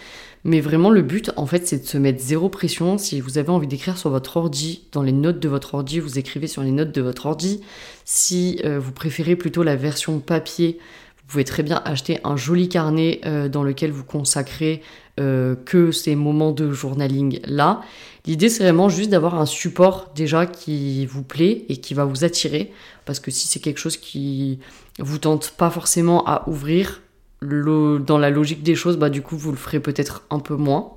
Mais 0.45 0.61
vraiment, 0.61 0.91
le 0.91 1.03
but, 1.03 1.31
en 1.37 1.47
fait, 1.47 1.67
c'est 1.67 1.83
de 1.83 1.87
se 1.87 1.99
mettre 1.99 2.23
zéro 2.23 2.49
pression. 2.49 2.97
Si 2.97 3.21
vous 3.21 3.37
avez 3.37 3.51
envie 3.51 3.67
d'écrire 3.67 3.99
sur 3.99 4.11
votre 4.11 4.37
ordi, 4.37 4.85
dans 4.93 5.03
les 5.03 5.13
notes 5.13 5.39
de 5.39 5.49
votre 5.49 5.75
ordi, 5.75 6.01
vous 6.01 6.19
écrivez 6.19 6.47
sur 6.47 6.63
les 6.63 6.71
notes 6.71 6.93
de 6.93 7.03
votre 7.03 7.27
ordi. 7.27 7.61
Si 8.07 8.59
euh, 8.65 8.79
vous 8.79 8.93
préférez 8.93 9.37
plutôt 9.37 9.63
la 9.63 9.77
version 9.77 10.19
papier, 10.19 10.79
vous 11.19 11.25
pouvez 11.35 11.45
très 11.45 11.63
bien 11.63 11.83
acheter 11.85 12.19
un 12.25 12.37
joli 12.37 12.69
carnet 12.69 13.21
euh, 13.27 13.49
dans 13.49 13.63
lequel 13.63 13.93
vous 13.93 14.03
consacrez 14.03 14.83
euh, 15.21 15.55
que 15.55 15.93
ces 15.93 16.17
moments 16.17 16.51
de 16.51 16.73
journaling 16.73 17.41
là. 17.45 17.83
L'idée 18.27 18.49
c'est 18.49 18.65
vraiment 18.65 18.89
juste 18.89 19.11
d'avoir 19.11 19.39
un 19.39 19.47
support 19.47 20.11
déjà 20.15 20.47
qui 20.47 21.07
vous 21.07 21.23
plaît 21.23 21.67
et 21.69 21.77
qui 21.77 21.95
va 21.95 22.05
vous 22.05 22.25
attirer 22.25 22.73
parce 23.05 23.21
que 23.21 23.31
si 23.31 23.47
c'est 23.47 23.61
quelque 23.61 23.79
chose 23.79 23.97
qui 23.97 24.59
vous 24.99 25.19
tente 25.19 25.55
pas 25.57 25.71
forcément 25.71 26.27
à 26.27 26.49
ouvrir 26.49 27.01
dans 27.43 28.19
la 28.19 28.31
logique 28.31 28.63
des 28.63 28.75
choses, 28.75 28.97
bah 28.97 29.11
du 29.11 29.23
coup 29.23 29.37
vous 29.37 29.51
le 29.51 29.57
ferez 29.57 29.81
peut-être 29.81 30.25
un 30.31 30.41
peu 30.41 30.57
moins. 30.57 30.93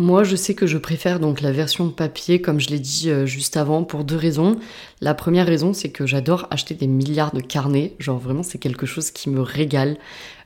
Moi, 0.00 0.22
je 0.22 0.36
sais 0.36 0.54
que 0.54 0.68
je 0.68 0.78
préfère 0.78 1.18
donc 1.18 1.40
la 1.40 1.50
version 1.50 1.90
papier, 1.90 2.40
comme 2.40 2.60
je 2.60 2.68
l'ai 2.68 2.78
dit 2.78 3.10
euh, 3.10 3.26
juste 3.26 3.56
avant, 3.56 3.82
pour 3.82 4.04
deux 4.04 4.16
raisons. 4.16 4.56
La 5.00 5.12
première 5.12 5.46
raison, 5.46 5.72
c'est 5.72 5.88
que 5.88 6.06
j'adore 6.06 6.46
acheter 6.52 6.74
des 6.74 6.86
milliards 6.86 7.34
de 7.34 7.40
carnets. 7.40 7.94
Genre 7.98 8.16
vraiment, 8.16 8.44
c'est 8.44 8.58
quelque 8.58 8.86
chose 8.86 9.10
qui 9.10 9.28
me 9.28 9.40
régale. 9.40 9.98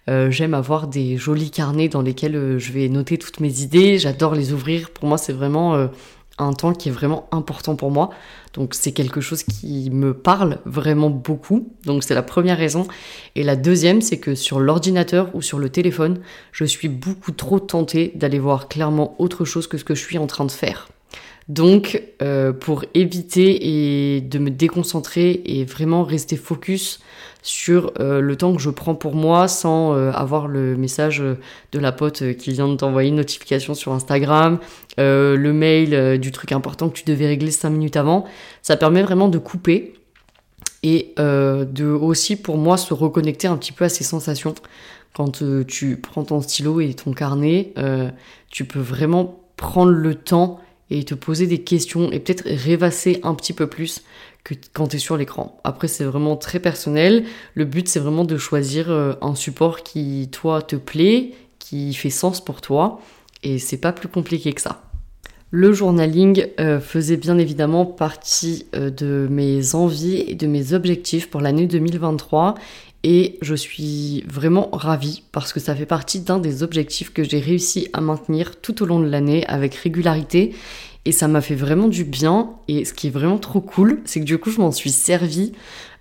Euh, 0.08 0.30
j'aime 0.30 0.54
avoir 0.54 0.88
des 0.88 1.18
jolis 1.18 1.50
carnets 1.50 1.88
dans 1.88 2.00
lesquels 2.00 2.34
euh, 2.34 2.58
je 2.58 2.72
vais 2.72 2.88
noter 2.88 3.18
toutes 3.18 3.40
mes 3.40 3.60
idées. 3.60 3.98
J'adore 3.98 4.34
les 4.34 4.54
ouvrir. 4.54 4.88
Pour 4.88 5.06
moi, 5.06 5.18
c'est 5.18 5.34
vraiment 5.34 5.86
un 6.38 6.52
temps 6.52 6.72
qui 6.72 6.88
est 6.88 6.92
vraiment 6.92 7.28
important 7.30 7.76
pour 7.76 7.90
moi. 7.90 8.10
Donc 8.54 8.74
c'est 8.74 8.92
quelque 8.92 9.20
chose 9.20 9.42
qui 9.42 9.90
me 9.90 10.14
parle 10.14 10.58
vraiment 10.64 11.10
beaucoup. 11.10 11.72
Donc 11.84 12.04
c'est 12.04 12.14
la 12.14 12.22
première 12.22 12.58
raison. 12.58 12.86
Et 13.34 13.42
la 13.42 13.56
deuxième, 13.56 14.00
c'est 14.00 14.18
que 14.18 14.34
sur 14.34 14.60
l'ordinateur 14.60 15.34
ou 15.34 15.42
sur 15.42 15.58
le 15.58 15.68
téléphone, 15.68 16.20
je 16.52 16.64
suis 16.64 16.88
beaucoup 16.88 17.32
trop 17.32 17.60
tentée 17.60 18.12
d'aller 18.14 18.38
voir 18.38 18.68
clairement 18.68 19.14
autre 19.18 19.44
chose 19.44 19.66
que 19.66 19.78
ce 19.78 19.84
que 19.84 19.94
je 19.94 20.02
suis 20.02 20.18
en 20.18 20.26
train 20.26 20.44
de 20.44 20.50
faire. 20.50 20.88
Donc 21.48 22.00
euh, 22.22 22.52
pour 22.52 22.84
éviter 22.94 24.16
et 24.16 24.20
de 24.20 24.38
me 24.38 24.50
déconcentrer 24.50 25.42
et 25.44 25.64
vraiment 25.64 26.04
rester 26.04 26.36
focus 26.36 27.00
sur 27.42 27.92
euh, 27.98 28.20
le 28.20 28.36
temps 28.36 28.54
que 28.54 28.60
je 28.60 28.70
prends 28.70 28.94
pour 28.94 29.16
moi 29.16 29.48
sans 29.48 29.92
euh, 29.92 30.12
avoir 30.12 30.46
le 30.46 30.76
message 30.76 31.20
de 31.20 31.78
la 31.78 31.90
pote 31.90 32.36
qui 32.36 32.52
vient 32.52 32.68
de 32.68 32.76
t'envoyer 32.76 33.08
une 33.08 33.16
notification 33.16 33.74
sur 33.74 33.92
Instagram, 33.92 34.58
le 34.98 35.52
mail 35.52 36.18
du 36.20 36.30
truc 36.30 36.52
important 36.52 36.88
que 36.88 36.94
tu 36.94 37.04
devais 37.04 37.26
régler 37.26 37.50
5 37.50 37.70
minutes 37.70 37.96
avant. 37.96 38.24
Ça 38.62 38.76
permet 38.76 39.02
vraiment 39.02 39.28
de 39.28 39.38
couper 39.38 39.94
et 40.84 41.14
de 41.16 41.86
aussi 41.86 42.36
pour 42.36 42.56
moi 42.56 42.76
se 42.76 42.94
reconnecter 42.94 43.48
un 43.48 43.56
petit 43.56 43.72
peu 43.72 43.84
à 43.84 43.88
ces 43.88 44.04
sensations. 44.04 44.54
Quand 45.14 45.42
tu 45.66 45.96
prends 45.96 46.24
ton 46.24 46.40
stylo 46.40 46.80
et 46.80 46.94
ton 46.94 47.12
carnet, 47.12 47.72
tu 48.50 48.64
peux 48.64 48.80
vraiment 48.80 49.40
prendre 49.56 49.92
le 49.92 50.14
temps 50.14 50.60
et 50.92 51.04
te 51.04 51.14
poser 51.14 51.46
des 51.46 51.62
questions 51.62 52.12
et 52.12 52.20
peut-être 52.20 52.44
rêvasser 52.46 53.20
un 53.22 53.34
petit 53.34 53.52
peu 53.52 53.66
plus 53.66 54.02
que 54.44 54.54
quand 54.72 54.88
tu 54.88 54.96
es 54.96 54.98
sur 54.98 55.16
l'écran. 55.16 55.60
Après, 55.64 55.88
c'est 55.88 56.04
vraiment 56.04 56.36
très 56.36 56.60
personnel. 56.60 57.24
Le 57.54 57.64
but, 57.64 57.88
c'est 57.88 58.00
vraiment 58.00 58.24
de 58.24 58.36
choisir 58.36 58.90
euh, 58.90 59.14
un 59.22 59.34
support 59.34 59.82
qui, 59.82 60.28
toi, 60.32 60.62
te 60.62 60.76
plaît, 60.76 61.32
qui 61.58 61.94
fait 61.94 62.10
sens 62.10 62.44
pour 62.44 62.60
toi. 62.60 63.00
Et 63.42 63.58
c'est 63.58 63.78
pas 63.78 63.92
plus 63.92 64.08
compliqué 64.08 64.52
que 64.52 64.60
ça. 64.60 64.82
Le 65.50 65.72
journaling 65.72 66.46
euh, 66.60 66.80
faisait 66.80 67.16
bien 67.16 67.38
évidemment 67.38 67.84
partie 67.84 68.66
euh, 68.74 68.90
de 68.90 69.28
mes 69.30 69.74
envies 69.74 70.24
et 70.26 70.34
de 70.34 70.46
mes 70.46 70.72
objectifs 70.72 71.28
pour 71.30 71.40
l'année 71.40 71.66
2023 71.66 72.54
et 73.04 73.38
je 73.42 73.54
suis 73.54 74.24
vraiment 74.28 74.68
ravie 74.72 75.24
parce 75.32 75.52
que 75.52 75.60
ça 75.60 75.74
fait 75.74 75.86
partie 75.86 76.20
d'un 76.20 76.38
des 76.38 76.62
objectifs 76.62 77.12
que 77.12 77.24
j'ai 77.24 77.40
réussi 77.40 77.88
à 77.92 78.00
maintenir 78.00 78.60
tout 78.60 78.82
au 78.82 78.86
long 78.86 79.00
de 79.00 79.08
l'année 79.08 79.44
avec 79.46 79.74
régularité. 79.74 80.54
Et 81.04 81.10
ça 81.10 81.26
m'a 81.26 81.40
fait 81.40 81.56
vraiment 81.56 81.88
du 81.88 82.04
bien. 82.04 82.50
Et 82.68 82.84
ce 82.84 82.94
qui 82.94 83.08
est 83.08 83.10
vraiment 83.10 83.38
trop 83.38 83.60
cool 83.60 84.00
c'est 84.04 84.20
que 84.20 84.24
du 84.24 84.38
coup 84.38 84.50
je 84.50 84.60
m'en 84.60 84.70
suis 84.70 84.92
servi 84.92 85.52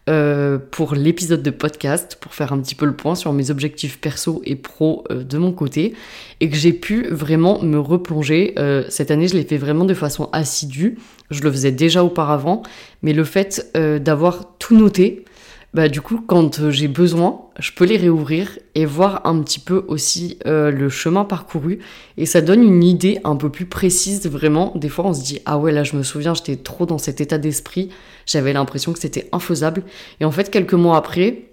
euh, 0.09 0.57
pour 0.71 0.95
l'épisode 0.95 1.43
de 1.43 1.51
podcast 1.51 2.17
pour 2.19 2.33
faire 2.33 2.53
un 2.53 2.59
petit 2.59 2.73
peu 2.75 2.85
le 2.85 2.95
point 2.95 3.13
sur 3.13 3.33
mes 3.33 3.51
objectifs 3.51 3.99
perso 3.99 4.41
et 4.45 4.55
pro 4.55 5.03
euh, 5.09 5.23
de 5.23 5.39
mon 5.39 5.53
côté. 5.53 5.95
Et 6.39 6.49
que 6.51 6.55
j'ai 6.55 6.73
pu 6.73 7.07
vraiment 7.09 7.63
me 7.63 7.79
replonger. 7.79 8.53
Euh, 8.59 8.83
cette 8.89 9.09
année 9.09 9.27
je 9.27 9.33
l'ai 9.33 9.43
fait 9.43 9.57
vraiment 9.57 9.85
de 9.85 9.95
façon 9.95 10.29
assidue, 10.33 10.99
je 11.31 11.41
le 11.41 11.51
faisais 11.51 11.71
déjà 11.71 12.03
auparavant. 12.03 12.61
Mais 13.01 13.13
le 13.13 13.23
fait 13.23 13.75
d'avoir 13.75 14.55
tout 14.59 14.77
noté 14.77 15.25
bah 15.73 15.87
du 15.87 16.01
coup 16.01 16.21
quand 16.25 16.59
euh, 16.59 16.69
j'ai 16.69 16.89
besoin, 16.89 17.45
je 17.57 17.71
peux 17.71 17.85
les 17.85 17.95
réouvrir 17.95 18.59
et 18.75 18.85
voir 18.85 19.21
un 19.25 19.41
petit 19.41 19.59
peu 19.59 19.85
aussi 19.87 20.37
euh, 20.45 20.69
le 20.69 20.89
chemin 20.89 21.23
parcouru. 21.23 21.79
Et 22.17 22.25
ça 22.25 22.41
donne 22.41 22.61
une 22.61 22.83
idée 22.83 23.19
un 23.23 23.37
peu 23.37 23.49
plus 23.49 23.65
précise 23.65 24.27
vraiment. 24.27 24.73
Des 24.75 24.89
fois 24.89 25.05
on 25.05 25.13
se 25.13 25.23
dit 25.23 25.39
ah 25.45 25.57
ouais 25.57 25.71
là 25.71 25.83
je 25.83 25.95
me 25.95 26.03
souviens 26.03 26.33
j'étais 26.33 26.57
trop 26.57 26.85
dans 26.85 26.97
cet 26.97 27.21
état 27.21 27.37
d'esprit, 27.37 27.89
j'avais 28.25 28.51
l'impression 28.51 28.91
que 28.91 28.99
c'était 28.99 29.29
infaisable 29.31 29.83
et 30.19 30.25
en 30.25 30.31
fait 30.31 30.49
quelques 30.49 30.73
mois 30.73 30.97
après 30.97 31.43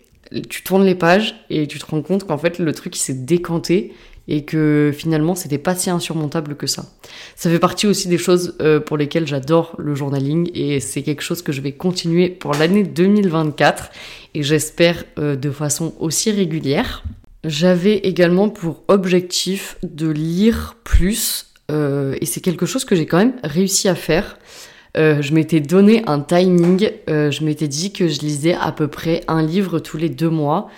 tu 0.49 0.63
tournes 0.63 0.85
les 0.85 0.95
pages 0.95 1.37
et 1.49 1.67
tu 1.67 1.79
te 1.79 1.87
rends 1.87 2.03
compte 2.03 2.25
qu'en 2.25 2.39
fait 2.39 2.59
le 2.59 2.73
truc 2.73 2.97
s'est 2.97 3.15
décanté 3.15 3.95
et 4.29 4.45
que 4.45 4.93
finalement 4.95 5.35
c'était 5.35 5.59
pas 5.59 5.75
si 5.75 5.91
insurmontable 5.91 6.55
que 6.55 6.67
ça. 6.67 6.85
Ça 7.35 7.51
fait 7.51 7.59
partie 7.59 7.87
aussi 7.87 8.09
des 8.09 8.19
choses 8.19 8.57
euh, 8.61 8.79
pour 8.79 8.99
lesquelles 8.99 9.27
j'adore 9.27 9.75
le 9.79 9.95
journaling 9.95 10.51
et 10.55 10.81
c'est 10.81 11.03
quelque 11.03 11.23
chose 11.23 11.43
que 11.43 11.51
je 11.51 11.63
vais 11.63 11.73
continuer 11.73 12.29
pour 12.29 12.53
l'année 12.53 12.85
2024 12.85 13.91
et 14.35 14.43
j'espère 14.43 15.05
euh, 15.19 15.35
de 15.35 15.51
façon 15.51 15.95
aussi 15.99 16.31
régulière. 16.31 17.03
J'avais 17.45 17.97
également 17.97 18.51
pour 18.51 18.83
objectif 18.89 19.79
de 19.83 20.09
lire 20.09 20.77
plus 20.85 21.47
euh, 21.71 22.15
et 22.21 22.27
c'est 22.27 22.41
quelque 22.41 22.67
chose 22.67 22.85
que 22.85 22.95
j'ai 22.95 23.07
quand 23.07 23.19
même 23.19 23.37
réussi 23.43 23.89
à 23.89 23.95
faire. 23.95 24.39
je 24.97 25.33
m'étais 25.33 25.61
donné 25.61 26.03
un 26.07 26.19
timing, 26.19 26.91
je 27.07 27.45
m'étais 27.45 27.69
dit 27.69 27.93
que 27.93 28.09
je 28.09 28.19
lisais 28.21 28.55
à 28.55 28.73
peu 28.73 28.89
près 28.89 29.21
un 29.29 29.43
livre 29.43 29.79
tous 29.79 29.97
les 29.97 30.09
deux 30.09 30.31
mois. 30.31 30.69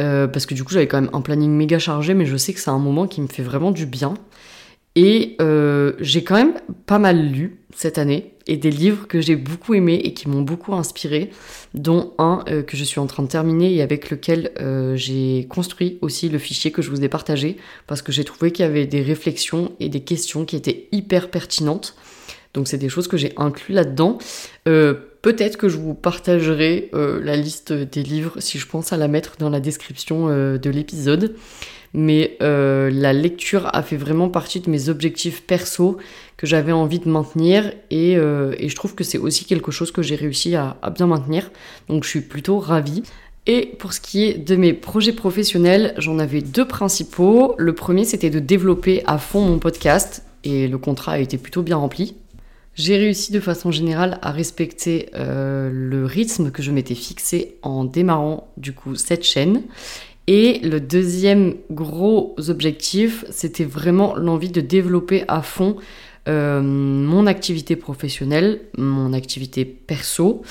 Euh, 0.00 0.26
parce 0.26 0.46
que 0.46 0.54
du 0.54 0.64
coup 0.64 0.72
j'avais 0.72 0.86
quand 0.86 1.00
même 1.00 1.10
un 1.12 1.20
planning 1.20 1.50
méga 1.50 1.78
chargé, 1.78 2.14
mais 2.14 2.26
je 2.26 2.36
sais 2.36 2.52
que 2.52 2.60
c'est 2.60 2.70
un 2.70 2.78
moment 2.78 3.06
qui 3.06 3.20
me 3.20 3.26
fait 3.26 3.42
vraiment 3.42 3.70
du 3.70 3.86
bien. 3.86 4.14
Et 4.96 5.36
euh, 5.40 5.92
j'ai 6.00 6.24
quand 6.24 6.34
même 6.34 6.54
pas 6.86 6.98
mal 6.98 7.30
lu 7.30 7.60
cette 7.74 7.98
année, 7.98 8.34
et 8.48 8.56
des 8.56 8.70
livres 8.70 9.06
que 9.06 9.20
j'ai 9.20 9.36
beaucoup 9.36 9.74
aimés 9.74 10.00
et 10.02 10.12
qui 10.12 10.28
m'ont 10.28 10.42
beaucoup 10.42 10.74
inspiré, 10.74 11.30
dont 11.74 12.14
un 12.18 12.44
euh, 12.48 12.62
que 12.62 12.76
je 12.76 12.82
suis 12.82 12.98
en 12.98 13.06
train 13.06 13.22
de 13.22 13.28
terminer 13.28 13.72
et 13.72 13.82
avec 13.82 14.10
lequel 14.10 14.50
j'ai 14.96 15.46
construit 15.48 15.98
aussi 16.00 16.28
le 16.28 16.38
fichier 16.38 16.72
que 16.72 16.82
je 16.82 16.90
vous 16.90 17.04
ai 17.04 17.08
partagé, 17.08 17.58
parce 17.86 18.02
que 18.02 18.10
j'ai 18.10 18.24
trouvé 18.24 18.50
qu'il 18.50 18.64
y 18.64 18.68
avait 18.68 18.86
des 18.86 19.02
réflexions 19.02 19.72
et 19.78 19.88
des 19.88 20.00
questions 20.00 20.44
qui 20.44 20.56
étaient 20.56 20.88
hyper 20.92 21.30
pertinentes. 21.30 21.94
Donc 22.52 22.66
c'est 22.66 22.78
des 22.78 22.88
choses 22.88 23.06
que 23.06 23.16
j'ai 23.16 23.32
inclus 23.36 23.74
là-dedans. 23.74 24.18
Peut-être 25.22 25.58
que 25.58 25.68
je 25.68 25.76
vous 25.76 25.92
partagerai 25.92 26.90
euh, 26.94 27.20
la 27.22 27.36
liste 27.36 27.72
des 27.72 28.02
livres 28.02 28.36
si 28.38 28.58
je 28.58 28.66
pense 28.66 28.92
à 28.92 28.96
la 28.96 29.06
mettre 29.06 29.36
dans 29.38 29.50
la 29.50 29.60
description 29.60 30.28
euh, 30.28 30.56
de 30.56 30.70
l'épisode. 30.70 31.34
Mais 31.92 32.38
euh, 32.40 32.88
la 32.90 33.12
lecture 33.12 33.68
a 33.74 33.82
fait 33.82 33.96
vraiment 33.96 34.28
partie 34.28 34.60
de 34.60 34.70
mes 34.70 34.88
objectifs 34.88 35.42
perso 35.42 35.98
que 36.36 36.46
j'avais 36.46 36.72
envie 36.72 37.00
de 37.00 37.08
maintenir 37.08 37.72
et, 37.90 38.14
je 38.14 38.74
trouve 38.76 38.94
que 38.94 39.04
c'est 39.04 39.18
aussi 39.18 39.44
quelque 39.44 39.72
chose 39.72 39.90
que 39.90 40.00
j'ai 40.00 40.14
réussi 40.14 40.54
à, 40.54 40.76
à, 40.82 40.90
bien 40.90 41.08
maintenir. 41.08 41.50
Donc 41.88 42.04
je 42.04 42.08
suis 42.08 42.20
plutôt 42.20 42.58
ravie. 42.58 43.02
Et 43.46 43.66
pour 43.78 43.92
ce 43.92 44.00
qui 44.00 44.24
est 44.24 44.34
de 44.34 44.54
mes 44.54 44.72
projets 44.72 45.12
professionnels, 45.12 45.94
j'en 45.98 46.18
avais 46.20 46.42
deux 46.42 46.66
principaux. 46.66 47.56
Le 47.58 47.74
premier 47.74 48.04
c'était 48.04 48.30
de 48.30 48.38
développer 48.38 49.02
à 49.06 49.18
fond 49.18 49.40
mon 49.40 49.58
podcast 49.58 50.22
et 50.44 50.68
le 50.68 50.78
contrat 50.78 51.12
a 51.12 51.18
été 51.18 51.36
plutôt 51.38 51.62
bien 51.62 51.76
rempli. 51.76 52.14
J'ai 52.74 52.96
réussi 52.96 53.32
de 53.32 53.40
façon 53.40 53.70
générale 53.70 54.18
à 54.22 54.30
respecter 54.30 55.10
euh, 55.14 55.70
le 55.72 56.04
rythme 56.06 56.50
que 56.50 56.62
je 56.62 56.70
m'étais 56.70 56.94
fixé 56.94 57.56
en 57.62 57.84
démarrant 57.84 58.52
du 58.56 58.72
coup 58.72 58.94
cette 58.94 59.24
chaîne. 59.24 59.62
Et 60.26 60.60
le 60.60 60.80
deuxième 60.80 61.56
gros 61.70 62.36
objectif, 62.48 63.24
c'était 63.30 63.64
vraiment 63.64 64.14
l'envie 64.14 64.50
de 64.50 64.60
développer 64.60 65.24
à 65.26 65.42
fond 65.42 65.76
euh, 66.28 66.60
mon 66.62 67.26
activité 67.26 67.74
professionnelle, 67.74 68.60
mon 68.78 69.12
activité 69.12 69.64
perso. 69.64 70.42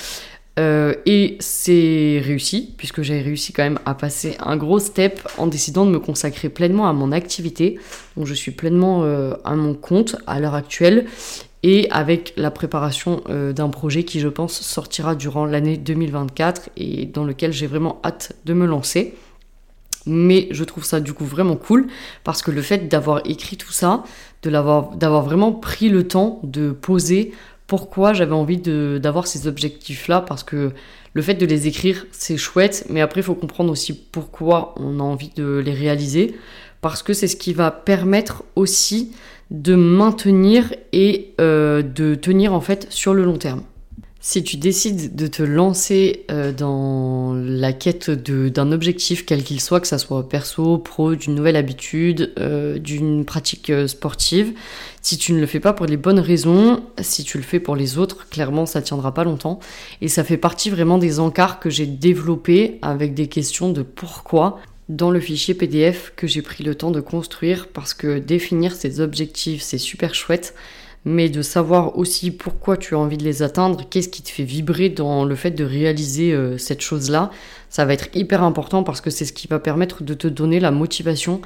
Euh, 0.58 0.94
et 1.06 1.38
c'est 1.40 2.20
réussi, 2.22 2.74
puisque 2.76 3.00
j'ai 3.00 3.22
réussi 3.22 3.54
quand 3.54 3.62
même 3.62 3.78
à 3.86 3.94
passer 3.94 4.36
un 4.40 4.58
gros 4.58 4.80
step 4.80 5.26
en 5.38 5.46
décidant 5.46 5.86
de 5.86 5.90
me 5.90 6.00
consacrer 6.00 6.50
pleinement 6.50 6.86
à 6.86 6.92
mon 6.92 7.12
activité. 7.12 7.78
Donc 8.16 8.26
je 8.26 8.34
suis 8.34 8.50
pleinement 8.50 9.04
à 9.44 9.56
mon 9.56 9.72
compte 9.72 10.16
à 10.26 10.38
l'heure 10.40 10.54
actuelle 10.54 11.06
et 11.62 11.90
avec 11.90 12.32
la 12.36 12.50
préparation 12.50 13.22
euh, 13.28 13.52
d'un 13.52 13.68
projet 13.68 14.04
qui, 14.04 14.20
je 14.20 14.28
pense, 14.28 14.60
sortira 14.60 15.14
durant 15.14 15.44
l'année 15.44 15.76
2024 15.76 16.70
et 16.76 17.06
dans 17.06 17.24
lequel 17.24 17.52
j'ai 17.52 17.66
vraiment 17.66 18.00
hâte 18.04 18.32
de 18.44 18.54
me 18.54 18.66
lancer. 18.66 19.14
Mais 20.06 20.48
je 20.50 20.64
trouve 20.64 20.84
ça 20.84 21.00
du 21.00 21.12
coup 21.12 21.26
vraiment 21.26 21.56
cool 21.56 21.88
parce 22.24 22.40
que 22.40 22.50
le 22.50 22.62
fait 22.62 22.88
d'avoir 22.88 23.20
écrit 23.26 23.58
tout 23.58 23.72
ça, 23.72 24.02
d'avoir 24.42 25.22
vraiment 25.22 25.52
pris 25.52 25.90
le 25.90 26.08
temps 26.08 26.40
de 26.42 26.70
poser 26.70 27.32
pourquoi 27.66 28.14
j'avais 28.14 28.34
envie 28.34 28.56
d'avoir 28.56 29.28
ces 29.28 29.46
objectifs-là, 29.46 30.22
parce 30.22 30.42
que 30.42 30.72
le 31.12 31.22
fait 31.22 31.34
de 31.34 31.46
les 31.46 31.68
écrire, 31.68 32.04
c'est 32.10 32.36
chouette, 32.36 32.86
mais 32.90 33.00
après, 33.00 33.20
il 33.20 33.22
faut 33.22 33.36
comprendre 33.36 33.70
aussi 33.70 33.92
pourquoi 33.92 34.74
on 34.76 34.98
a 34.98 35.02
envie 35.04 35.30
de 35.36 35.62
les 35.64 35.72
réaliser, 35.72 36.34
parce 36.80 37.04
que 37.04 37.12
c'est 37.12 37.28
ce 37.28 37.36
qui 37.36 37.52
va 37.52 37.70
permettre 37.70 38.42
aussi 38.56 39.12
de 39.50 39.74
maintenir 39.74 40.72
et 40.92 41.34
euh, 41.40 41.82
de 41.82 42.14
tenir 42.14 42.52
en 42.52 42.60
fait 42.60 42.86
sur 42.90 43.14
le 43.14 43.24
long 43.24 43.38
terme. 43.38 43.62
Si 44.22 44.44
tu 44.44 44.58
décides 44.58 45.16
de 45.16 45.26
te 45.26 45.42
lancer 45.42 46.26
euh, 46.30 46.52
dans 46.52 47.32
la 47.34 47.72
quête 47.72 48.10
d'un 48.10 48.70
objectif, 48.70 49.24
quel 49.24 49.42
qu'il 49.42 49.62
soit, 49.62 49.80
que 49.80 49.86
ça 49.86 49.96
soit 49.96 50.28
perso, 50.28 50.76
pro, 50.76 51.14
d'une 51.14 51.34
nouvelle 51.34 51.56
habitude, 51.56 52.34
euh, 52.38 52.78
d'une 52.78 53.24
pratique 53.24 53.72
sportive, 53.86 54.52
si 55.00 55.16
tu 55.16 55.32
ne 55.32 55.40
le 55.40 55.46
fais 55.46 55.58
pas 55.58 55.72
pour 55.72 55.86
les 55.86 55.96
bonnes 55.96 56.20
raisons, 56.20 56.82
si 57.00 57.24
tu 57.24 57.38
le 57.38 57.42
fais 57.42 57.60
pour 57.60 57.76
les 57.76 57.96
autres, 57.96 58.28
clairement 58.28 58.66
ça 58.66 58.82
tiendra 58.82 59.14
pas 59.14 59.24
longtemps. 59.24 59.58
Et 60.02 60.08
ça 60.08 60.22
fait 60.22 60.36
partie 60.36 60.68
vraiment 60.68 60.98
des 60.98 61.18
encarts 61.18 61.58
que 61.58 61.70
j'ai 61.70 61.86
développés 61.86 62.78
avec 62.82 63.14
des 63.14 63.26
questions 63.26 63.72
de 63.72 63.80
pourquoi, 63.80 64.60
dans 64.90 65.12
le 65.12 65.20
fichier 65.20 65.54
PDF 65.54 66.12
que 66.16 66.26
j'ai 66.26 66.42
pris 66.42 66.64
le 66.64 66.74
temps 66.74 66.90
de 66.90 67.00
construire 67.00 67.68
parce 67.68 67.94
que 67.94 68.18
définir 68.18 68.74
ses 68.74 69.00
objectifs 69.00 69.62
c'est 69.62 69.78
super 69.78 70.14
chouette, 70.16 70.52
mais 71.04 71.30
de 71.30 71.42
savoir 71.42 71.96
aussi 71.96 72.32
pourquoi 72.32 72.76
tu 72.76 72.94
as 72.94 72.98
envie 72.98 73.16
de 73.16 73.22
les 73.22 73.42
atteindre, 73.42 73.88
qu'est-ce 73.88 74.08
qui 74.08 74.20
te 74.20 74.28
fait 74.28 74.42
vibrer 74.42 74.88
dans 74.88 75.24
le 75.24 75.34
fait 75.36 75.52
de 75.52 75.64
réaliser 75.64 76.32
euh, 76.32 76.58
cette 76.58 76.80
chose-là, 76.80 77.30
ça 77.68 77.84
va 77.84 77.94
être 77.94 78.08
hyper 78.14 78.42
important 78.42 78.82
parce 78.82 79.00
que 79.00 79.10
c'est 79.10 79.24
ce 79.24 79.32
qui 79.32 79.46
va 79.46 79.60
permettre 79.60 80.02
de 80.02 80.12
te 80.12 80.26
donner 80.26 80.58
la 80.58 80.72
motivation 80.72 81.40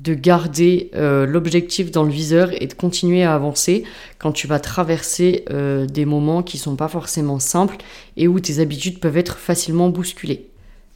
de 0.00 0.12
garder 0.12 0.90
euh, 0.94 1.24
l'objectif 1.24 1.90
dans 1.90 2.04
le 2.04 2.10
viseur 2.10 2.50
et 2.62 2.66
de 2.66 2.74
continuer 2.74 3.22
à 3.22 3.34
avancer 3.34 3.84
quand 4.18 4.32
tu 4.32 4.46
vas 4.46 4.60
traverser 4.60 5.44
euh, 5.50 5.86
des 5.86 6.04
moments 6.04 6.42
qui 6.42 6.58
sont 6.58 6.76
pas 6.76 6.88
forcément 6.88 7.38
simples 7.38 7.78
et 8.18 8.28
où 8.28 8.40
tes 8.40 8.60
habitudes 8.60 9.00
peuvent 9.00 9.16
être 9.16 9.38
facilement 9.38 9.88
bousculées. 9.88 10.49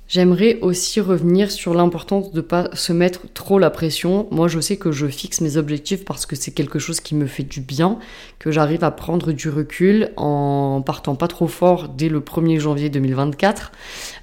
J'aimerais 0.07 0.59
aussi 0.61 1.01
revenir 1.01 1.51
sur 1.51 1.73
l'importance 1.73 2.31
de 2.31 2.37
ne 2.37 2.43
pas 2.43 2.69
se 2.75 2.93
mettre 2.93 3.23
trop 3.33 3.59
la 3.59 3.71
pression. 3.71 4.29
Moi, 4.31 4.49
je 4.49 4.61
sais 4.61 4.77
que 4.77 4.93
je 4.93 5.07
fixe 5.07 5.41
mes 5.41 5.57
objectifs 5.57 6.05
parce 6.05 6.27
que 6.27 6.37
c'est 6.37 6.51
quelque 6.51 6.79
chose 6.79 7.01
qui 7.01 7.15
me 7.15 7.27
fait 7.27 7.43
du 7.43 7.63
bien, 7.63 7.99
que 8.39 8.51
j'arrive 8.51 8.85
à 8.85 8.91
prendre 8.91 9.33
du 9.33 9.49
recul 9.49 10.11
en 10.19 10.83
partant 10.85 11.15
pas 11.15 11.27
trop 11.27 11.49
fort 11.49 11.89
dès 11.89 12.11
le 12.11 12.21
1er 12.21 12.61
janvier 12.61 12.91
2024. 12.91 13.73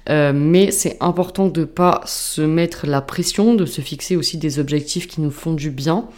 Euh, 0.08 0.32
mais 0.32 0.70
c'est 0.70 0.96
important 1.00 1.48
de 1.48 1.60
ne 1.60 1.66
pas 1.66 2.02
se 2.06 2.42
mettre 2.42 2.86
la 2.86 3.00
pression, 3.00 3.54
de 3.54 3.66
se 3.66 3.80
fixer 3.80 4.14
aussi 4.14 4.38
des 4.38 4.60
objectifs 4.60 5.08
qui 5.08 5.20
nous 5.20 5.32
font 5.32 5.52
du 5.52 5.70
bien 5.70 6.08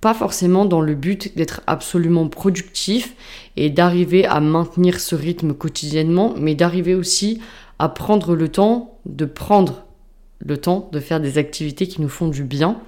pas 0.00 0.14
forcément 0.14 0.64
dans 0.64 0.80
le 0.80 0.94
but 0.94 1.36
d'être 1.36 1.60
absolument 1.66 2.26
productif 2.28 3.14
et 3.56 3.68
d'arriver 3.68 4.24
à 4.24 4.40
maintenir 4.40 4.98
ce 4.98 5.14
rythme 5.14 5.52
quotidiennement, 5.52 6.34
mais 6.38 6.54
d'arriver 6.54 6.94
aussi 6.94 7.38
à 7.78 7.88
prendre 7.88 8.34
le 8.34 8.48
temps 8.48 8.99
de 9.10 9.24
prendre 9.24 9.84
le 10.44 10.56
temps 10.56 10.88
de 10.92 11.00
faire 11.00 11.20
des 11.20 11.38
activités 11.38 11.86
qui 11.86 12.00
nous 12.00 12.08
font 12.08 12.28
du 12.28 12.44
bien 12.44 12.80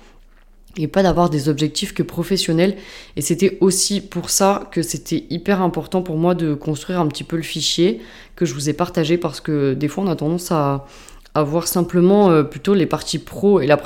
et 0.78 0.88
pas 0.88 1.02
d'avoir 1.02 1.28
des 1.28 1.50
objectifs 1.50 1.92
que 1.92 2.02
professionnels. 2.02 2.76
Et 3.16 3.20
c'était 3.20 3.58
aussi 3.60 4.00
pour 4.00 4.30
ça 4.30 4.68
que 4.72 4.80
c'était 4.80 5.26
hyper 5.28 5.60
important 5.60 6.02
pour 6.02 6.16
moi 6.16 6.34
de 6.34 6.54
construire 6.54 6.98
un 6.98 7.06
petit 7.08 7.24
peu 7.24 7.36
le 7.36 7.42
fichier 7.42 8.00
que 8.36 8.46
je 8.46 8.54
vous 8.54 8.70
ai 8.70 8.72
partagé 8.72 9.18
parce 9.18 9.40
que 9.40 9.74
des 9.74 9.88
fois 9.88 10.04
on 10.04 10.08
a 10.08 10.16
tendance 10.16 10.50
à, 10.50 10.86
voir 11.34 11.66
simplement 11.66 12.30
euh, 12.30 12.42
plutôt 12.42 12.74
les 12.74 12.86
parties 12.86 13.18
pro 13.18 13.60
et 13.60 13.66
la, 13.66 13.80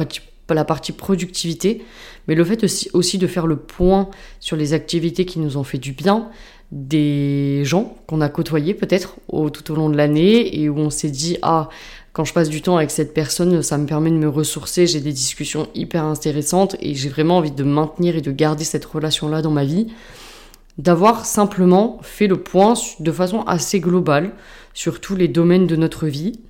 la 0.50 0.64
partie 0.64 0.92
productivité, 0.92 1.84
mais 2.28 2.34
le 2.34 2.44
fait 2.44 2.62
aussi, 2.64 2.88
aussi 2.92 3.18
de 3.18 3.26
faire 3.26 3.46
le 3.46 3.56
point 3.56 4.08
sur 4.40 4.56
les 4.56 4.72
activités 4.72 5.24
qui 5.26 5.38
nous 5.38 5.56
ont 5.56 5.64
fait 5.64 5.78
du 5.78 5.92
bien, 5.92 6.28
des 6.72 7.62
gens 7.64 7.96
qu'on 8.06 8.20
a 8.20 8.28
côtoyés 8.28 8.74
peut-être 8.74 9.16
tout 9.52 9.72
au 9.72 9.76
long 9.76 9.88
de 9.88 9.96
l'année 9.96 10.60
et 10.60 10.68
où 10.68 10.78
on 10.78 10.90
s'est 10.90 11.10
dit 11.10 11.38
ah 11.42 11.68
quand 12.16 12.24
je 12.24 12.32
passe 12.32 12.48
du 12.48 12.62
temps 12.62 12.78
avec 12.78 12.90
cette 12.90 13.12
personne 13.12 13.60
ça 13.60 13.76
me 13.76 13.84
permet 13.84 14.08
de 14.08 14.16
me 14.16 14.30
ressourcer 14.30 14.86
j'ai 14.86 15.02
des 15.02 15.12
discussions 15.12 15.68
hyper 15.74 16.02
intéressantes 16.02 16.74
et 16.80 16.94
j'ai 16.94 17.10
vraiment 17.10 17.36
envie 17.36 17.50
de 17.50 17.62
maintenir 17.62 18.16
et 18.16 18.22
de 18.22 18.32
garder 18.32 18.64
cette 18.64 18.86
relation 18.86 19.28
là 19.28 19.42
dans 19.42 19.50
ma 19.50 19.66
vie. 19.66 19.88
D'avoir 20.78 21.26
simplement 21.26 21.98
fait 22.00 22.26
le 22.26 22.38
point 22.38 22.72
de 23.00 23.12
façon 23.12 23.42
assez 23.42 23.80
globale 23.80 24.32
sur 24.72 25.02
tous 25.02 25.14
les 25.14 25.28
domaines 25.28 25.66
de 25.66 25.76
notre 25.76 26.06
vie 26.06 26.40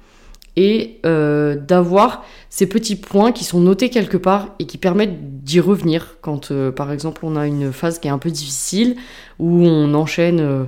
et 0.56 0.98
euh, 1.04 1.54
d'avoir 1.54 2.24
ces 2.48 2.66
petits 2.66 2.96
points 2.96 3.30
qui 3.30 3.44
sont 3.44 3.60
notés 3.60 3.90
quelque 3.90 4.16
part 4.16 4.54
et 4.58 4.64
qui 4.64 4.78
permettent 4.78 5.44
d'y 5.44 5.60
revenir 5.60 6.16
quand, 6.22 6.50
euh, 6.50 6.72
par 6.72 6.90
exemple, 6.90 7.20
on 7.24 7.36
a 7.36 7.46
une 7.46 7.72
phase 7.72 7.98
qui 7.98 8.08
est 8.08 8.10
un 8.10 8.18
peu 8.18 8.30
difficile, 8.30 8.96
où 9.38 9.62
on 9.64 9.92
enchaîne 9.92 10.40
euh, 10.40 10.64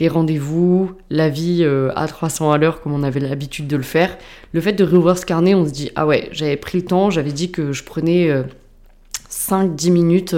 les 0.00 0.08
rendez-vous, 0.08 0.92
la 1.08 1.28
vie 1.28 1.64
à 1.94 2.06
300 2.08 2.50
à 2.50 2.58
l'heure 2.58 2.80
comme 2.80 2.92
on 2.92 3.04
avait 3.04 3.20
l'habitude 3.20 3.68
de 3.68 3.76
le 3.76 3.82
faire. 3.82 4.18
Le 4.52 4.60
fait 4.60 4.72
de 4.72 4.84
réouvrir 4.84 5.16
ce 5.16 5.24
carnet, 5.24 5.54
on 5.54 5.64
se 5.64 5.70
dit, 5.70 5.90
ah 5.94 6.06
ouais, 6.06 6.28
j'avais 6.32 6.56
pris 6.56 6.78
le 6.78 6.84
temps, 6.84 7.10
j'avais 7.10 7.32
dit 7.32 7.52
que 7.52 7.72
je 7.72 7.84
prenais 7.84 8.30
5-10 9.30 9.92
minutes 9.92 10.36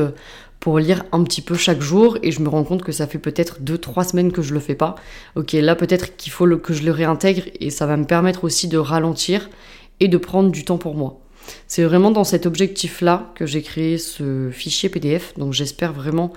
pour 0.60 0.78
lire 0.78 1.04
un 1.12 1.24
petit 1.24 1.40
peu 1.40 1.54
chaque 1.54 1.80
jour 1.80 2.18
et 2.22 2.30
je 2.30 2.40
me 2.40 2.48
rends 2.48 2.64
compte 2.64 2.82
que 2.82 2.92
ça 2.92 3.06
fait 3.06 3.18
peut-être 3.18 3.60
2-3 3.62 4.10
semaines 4.10 4.30
que 4.30 4.42
je 4.42 4.52
le 4.52 4.60
fais 4.60 4.74
pas. 4.74 4.94
Ok, 5.34 5.52
là 5.52 5.74
peut-être 5.74 6.16
qu'il 6.16 6.30
faut 6.30 6.46
que 6.58 6.74
je 6.74 6.82
le 6.82 6.92
réintègre 6.92 7.44
et 7.58 7.70
ça 7.70 7.86
va 7.86 7.96
me 7.96 8.04
permettre 8.04 8.44
aussi 8.44 8.68
de 8.68 8.78
ralentir 8.78 9.48
et 10.00 10.08
de 10.08 10.16
prendre 10.18 10.50
du 10.50 10.64
temps 10.64 10.78
pour 10.78 10.94
moi. 10.94 11.20
C'est 11.66 11.82
vraiment 11.82 12.10
dans 12.10 12.24
cet 12.24 12.46
objectif-là 12.46 13.32
que 13.34 13.46
j'ai 13.46 13.62
créé 13.62 13.96
ce 13.96 14.50
fichier 14.52 14.88
PDF, 14.88 15.34
donc 15.38 15.54
j'espère 15.54 15.92
vraiment 15.92 16.32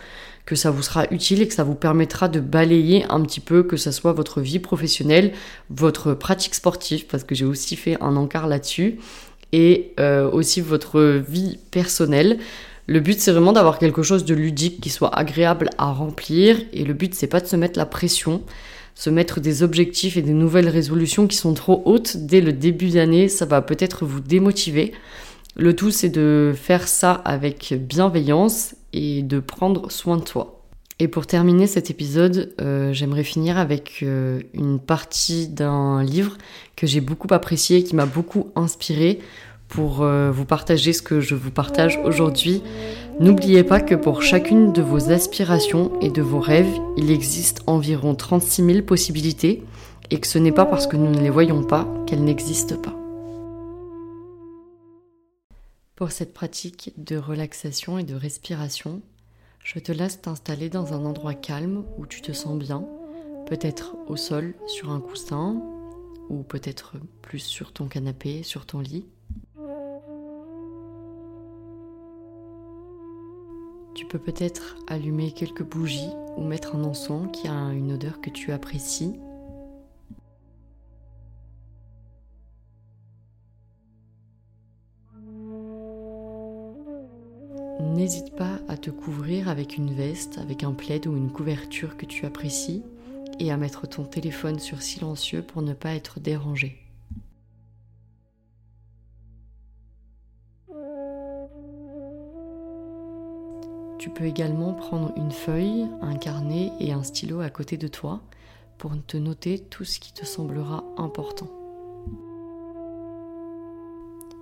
que 0.45 0.55
ça 0.55 0.71
vous 0.71 0.81
sera 0.81 1.05
utile 1.11 1.41
et 1.41 1.47
que 1.47 1.53
ça 1.53 1.63
vous 1.63 1.75
permettra 1.75 2.27
de 2.27 2.39
balayer 2.39 3.05
un 3.09 3.21
petit 3.21 3.39
peu, 3.39 3.63
que 3.63 3.77
ce 3.77 3.91
soit 3.91 4.13
votre 4.13 4.41
vie 4.41 4.59
professionnelle, 4.59 5.33
votre 5.69 6.13
pratique 6.13 6.55
sportive, 6.55 7.05
parce 7.05 7.23
que 7.23 7.35
j'ai 7.35 7.45
aussi 7.45 7.75
fait 7.75 7.97
un 8.01 8.15
encart 8.15 8.47
là-dessus, 8.47 8.99
et 9.53 9.93
euh, 9.99 10.29
aussi 10.29 10.59
votre 10.59 11.21
vie 11.27 11.59
personnelle. 11.71 12.39
Le 12.87 12.99
but, 12.99 13.19
c'est 13.19 13.31
vraiment 13.31 13.53
d'avoir 13.53 13.79
quelque 13.79 14.03
chose 14.03 14.25
de 14.25 14.35
ludique 14.35 14.81
qui 14.81 14.89
soit 14.89 15.15
agréable 15.15 15.69
à 15.77 15.91
remplir. 15.91 16.57
Et 16.73 16.83
le 16.83 16.93
but, 16.93 17.13
c'est 17.15 17.27
pas 17.27 17.39
de 17.39 17.47
se 17.47 17.55
mettre 17.55 17.79
la 17.79 17.85
pression, 17.85 18.41
se 18.93 19.09
mettre 19.09 19.39
des 19.39 19.63
objectifs 19.63 20.17
et 20.17 20.21
des 20.21 20.33
nouvelles 20.33 20.69
résolutions 20.69 21.27
qui 21.27 21.37
sont 21.37 21.53
trop 21.53 21.81
hautes 21.85 22.17
dès 22.17 22.41
le 22.41 22.51
début 22.51 22.89
d'année. 22.89 23.29
Ça 23.29 23.45
va 23.45 23.61
peut-être 23.61 24.05
vous 24.05 24.19
démotiver. 24.19 24.91
Le 25.55 25.75
tout, 25.75 25.91
c'est 25.91 26.09
de 26.09 26.53
faire 26.55 26.87
ça 26.87 27.13
avec 27.25 27.73
bienveillance 27.73 28.75
et 28.91 29.21
de 29.21 29.39
prendre 29.39 29.89
soin 29.89 30.17
de 30.17 30.23
toi. 30.23 30.59
Et 30.99 31.07
pour 31.07 31.25
terminer 31.25 31.67
cet 31.67 31.89
épisode, 31.89 32.53
euh, 32.61 32.93
j'aimerais 32.93 33.23
finir 33.23 33.57
avec 33.57 33.99
euh, 34.03 34.41
une 34.53 34.79
partie 34.79 35.47
d'un 35.47 36.03
livre 36.03 36.37
que 36.75 36.85
j'ai 36.85 37.01
beaucoup 37.01 37.27
apprécié, 37.31 37.83
qui 37.83 37.95
m'a 37.95 38.05
beaucoup 38.05 38.51
inspiré 38.55 39.19
pour 39.73 40.03
euh, 40.03 40.31
vous 40.31 40.45
partager 40.45 40.93
ce 40.93 41.01
que 41.01 41.19
je 41.19 41.33
vous 41.33 41.49
partage 41.49 41.99
aujourd'hui. 42.03 42.61
N'oubliez 43.19 43.63
pas 43.63 43.81
que 43.81 43.95
pour 43.95 44.21
chacune 44.21 44.71
de 44.71 44.83
vos 44.83 45.09
aspirations 45.09 45.99
et 45.99 46.11
de 46.11 46.21
vos 46.21 46.39
rêves, 46.39 46.71
il 46.95 47.09
existe 47.09 47.61
environ 47.65 48.13
36 48.13 48.63
000 48.63 48.81
possibilités 48.85 49.63
et 50.11 50.19
que 50.19 50.27
ce 50.27 50.37
n'est 50.37 50.51
pas 50.51 50.65
parce 50.65 50.85
que 50.85 50.95
nous 50.95 51.09
ne 51.09 51.19
les 51.19 51.31
voyons 51.31 51.63
pas 51.63 51.87
qu'elles 52.05 52.23
n'existent 52.23 52.77
pas. 52.77 52.95
Pour 55.95 56.11
cette 56.11 56.33
pratique 56.33 56.93
de 56.97 57.17
relaxation 57.17 57.97
et 57.97 58.03
de 58.03 58.15
respiration, 58.15 59.01
je 59.63 59.79
te 59.79 59.91
laisse 59.91 60.21
t'installer 60.21 60.69
dans 60.69 60.93
un 60.93 61.03
endroit 61.03 61.33
calme 61.33 61.83
où 61.97 62.05
tu 62.05 62.21
te 62.21 62.31
sens 62.31 62.59
bien, 62.59 62.85
peut-être 63.47 63.95
au 64.07 64.17
sol 64.17 64.53
sur 64.67 64.91
un 64.91 64.99
coussin 64.99 65.63
ou 66.29 66.43
peut-être 66.43 66.93
plus 67.23 67.39
sur 67.39 67.73
ton 67.73 67.87
canapé, 67.87 68.43
sur 68.43 68.67
ton 68.67 68.79
lit. 68.79 69.05
Tu 73.95 74.05
peux 74.05 74.19
peut-être 74.19 74.77
allumer 74.87 75.31
quelques 75.31 75.63
bougies 75.63 76.09
ou 76.35 76.43
mettre 76.43 76.75
un 76.75 76.83
encens 76.83 77.29
qui 77.31 77.47
a 77.47 77.71
une 77.71 77.93
odeur 77.93 78.21
que 78.21 78.29
tu 78.29 78.51
apprécies. 78.51 79.13
N'hésite 87.81 88.35
pas 88.35 88.59
à 88.67 88.77
te 88.77 88.89
couvrir 88.89 89.47
avec 89.47 89.77
une 89.77 89.93
veste, 89.93 90.39
avec 90.39 90.63
un 90.63 90.73
plaid 90.73 91.05
ou 91.05 91.15
une 91.15 91.31
couverture 91.31 91.95
que 91.95 92.07
tu 92.07 92.25
apprécies 92.25 92.83
et 93.39 93.51
à 93.51 93.57
mettre 93.57 93.87
ton 93.87 94.03
téléphone 94.03 94.59
sur 94.59 94.81
silencieux 94.81 95.43
pour 95.43 95.61
ne 95.61 95.73
pas 95.73 95.93
être 95.93 96.19
dérangé. 96.19 96.82
Tu 104.03 104.09
peux 104.09 104.25
également 104.25 104.73
prendre 104.73 105.13
une 105.15 105.31
feuille, 105.31 105.87
un 106.01 106.17
carnet 106.17 106.73
et 106.81 106.91
un 106.91 107.03
stylo 107.03 107.39
à 107.39 107.49
côté 107.49 107.77
de 107.77 107.87
toi 107.87 108.19
pour 108.77 108.91
te 109.07 109.15
noter 109.15 109.59
tout 109.59 109.85
ce 109.85 109.97
qui 109.97 110.11
te 110.11 110.25
semblera 110.25 110.83
important. 110.97 111.47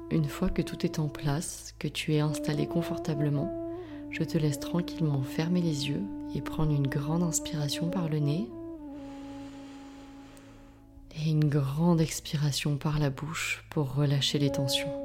Une 0.10 0.26
fois 0.26 0.50
que 0.50 0.63
tout 0.63 0.84
est 0.84 0.97
en 0.97 1.08
place, 1.08 1.76
que 1.78 1.88
tu 1.88 2.15
es 2.15 2.21
installé 2.21 2.65
confortablement, 2.65 3.54
je 4.10 4.24
te 4.24 4.39
laisse 4.39 4.60
tranquillement 4.60 5.21
fermer 5.21 5.62
les 5.62 5.89
yeux 5.89 6.02
et 6.34 6.41
prendre 6.41 6.71
une 6.71 6.88
grande 6.88 7.21
inspiration 7.21 7.88
par 7.91 8.10
le 8.10 8.17
nez 8.17 8.47
et 11.24 11.30
une 11.30 11.47
grande 11.47 12.02
expiration 12.02 12.78
par 12.78 12.97
la 12.97 13.12
bouche 13.12 13.63
pour 13.69 13.93
relâcher 13.93 14.39
les 14.39 14.52
tensions. 14.52 15.01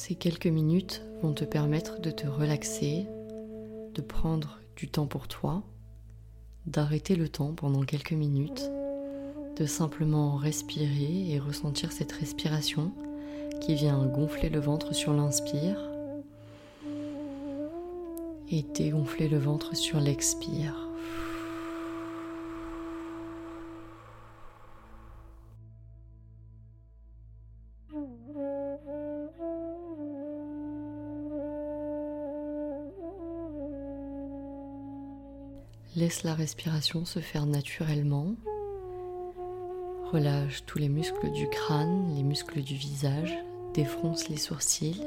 Ces 0.00 0.14
quelques 0.14 0.46
minutes 0.46 1.02
vont 1.22 1.32
te 1.32 1.44
permettre 1.44 2.00
de 2.00 2.12
te 2.12 2.28
relaxer, 2.28 3.08
de 3.96 4.00
prendre 4.00 4.60
du 4.76 4.88
temps 4.88 5.08
pour 5.08 5.26
toi, 5.26 5.64
d'arrêter 6.66 7.16
le 7.16 7.28
temps 7.28 7.52
pendant 7.52 7.82
quelques 7.82 8.12
minutes, 8.12 8.70
de 9.56 9.66
simplement 9.66 10.36
respirer 10.36 11.32
et 11.32 11.40
ressentir 11.40 11.90
cette 11.90 12.12
respiration 12.12 12.92
qui 13.60 13.74
vient 13.74 14.06
gonfler 14.06 14.50
le 14.50 14.60
ventre 14.60 14.94
sur 14.94 15.12
l'inspire 15.12 15.80
et 18.52 18.62
dégonfler 18.62 19.28
le 19.28 19.38
ventre 19.38 19.74
sur 19.74 19.98
l'expire. 19.98 20.87
Laisse 36.08 36.22
la 36.22 36.32
respiration 36.32 37.04
se 37.04 37.20
faire 37.20 37.44
naturellement. 37.44 38.34
Relâche 40.10 40.64
tous 40.64 40.78
les 40.78 40.88
muscles 40.88 41.30
du 41.32 41.46
crâne, 41.50 42.14
les 42.16 42.22
muscles 42.22 42.62
du 42.62 42.76
visage, 42.76 43.36
défronce 43.74 44.30
les 44.30 44.38
sourcils, 44.38 45.04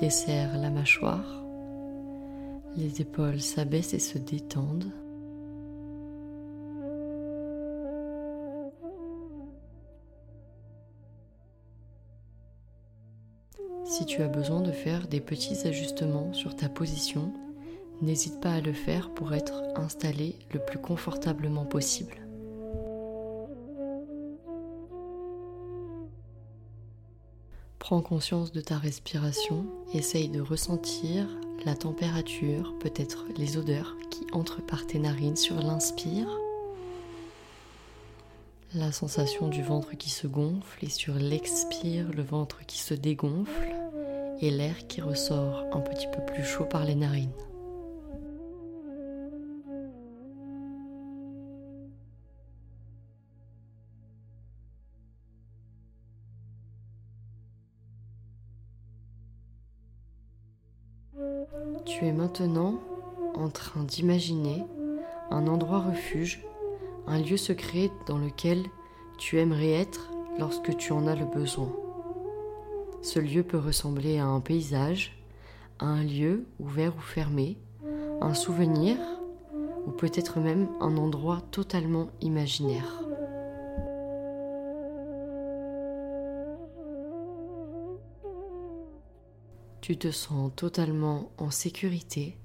desserre 0.00 0.58
la 0.58 0.68
mâchoire. 0.68 1.42
Les 2.76 3.00
épaules 3.00 3.40
s'abaissent 3.40 3.94
et 3.94 3.98
se 3.98 4.18
détendent. 4.18 4.92
Si 13.86 14.04
tu 14.04 14.20
as 14.20 14.28
besoin 14.28 14.60
de 14.60 14.70
faire 14.70 15.08
des 15.08 15.22
petits 15.22 15.66
ajustements 15.66 16.34
sur 16.34 16.54
ta 16.54 16.68
position, 16.68 17.32
n'hésite 18.02 18.40
pas 18.40 18.52
à 18.52 18.60
le 18.60 18.72
faire 18.72 19.10
pour 19.10 19.34
être 19.34 19.62
installé 19.76 20.36
le 20.52 20.60
plus 20.60 20.78
confortablement 20.78 21.64
possible. 21.64 22.16
Prends 27.78 28.00
conscience 28.00 28.50
de 28.50 28.62
ta 28.62 28.78
respiration, 28.78 29.66
essaye 29.92 30.30
de 30.30 30.40
ressentir 30.40 31.26
la 31.66 31.74
température, 31.74 32.74
peut-être 32.78 33.26
les 33.36 33.58
odeurs 33.58 33.96
qui 34.10 34.26
entrent 34.32 34.64
par 34.64 34.86
tes 34.86 34.98
narines 34.98 35.36
sur 35.36 35.56
l'inspire, 35.56 36.28
la 38.74 38.90
sensation 38.90 39.48
du 39.48 39.62
ventre 39.62 39.96
qui 39.96 40.10
se 40.10 40.26
gonfle 40.26 40.84
et 40.84 40.88
sur 40.88 41.14
l'expire 41.14 42.10
le 42.12 42.22
ventre 42.22 42.64
qui 42.66 42.78
se 42.78 42.94
dégonfle 42.94 43.74
et 44.40 44.50
l'air 44.50 44.86
qui 44.88 45.00
ressort 45.00 45.64
un 45.72 45.80
petit 45.80 46.06
peu 46.08 46.24
plus 46.24 46.44
chaud 46.44 46.64
par 46.64 46.84
les 46.84 46.94
narines. 46.94 47.30
Tu 61.84 62.06
es 62.06 62.12
maintenant 62.12 62.80
en 63.34 63.48
train 63.48 63.84
d'imaginer 63.84 64.64
un 65.30 65.46
endroit 65.46 65.80
refuge, 65.80 66.44
un 67.06 67.20
lieu 67.20 67.36
secret 67.36 67.90
dans 68.06 68.18
lequel 68.18 68.64
tu 69.18 69.38
aimerais 69.38 69.72
être 69.72 70.10
lorsque 70.38 70.76
tu 70.76 70.92
en 70.92 71.06
as 71.06 71.14
le 71.14 71.26
besoin. 71.26 71.70
Ce 73.02 73.18
lieu 73.18 73.42
peut 73.42 73.58
ressembler 73.58 74.18
à 74.18 74.26
un 74.26 74.40
paysage, 74.40 75.16
à 75.78 75.86
un 75.86 76.02
lieu 76.02 76.46
ouvert 76.58 76.96
ou 76.96 77.00
fermé, 77.00 77.58
un 78.20 78.34
souvenir 78.34 78.96
ou 79.86 79.90
peut-être 79.90 80.40
même 80.40 80.68
un 80.80 80.96
endroit 80.96 81.42
totalement 81.50 82.08
imaginaire. 82.22 83.03
Tu 89.84 89.98
te 89.98 90.10
sens 90.10 90.50
totalement 90.56 91.28
en 91.36 91.50
sécurité, 91.50 92.38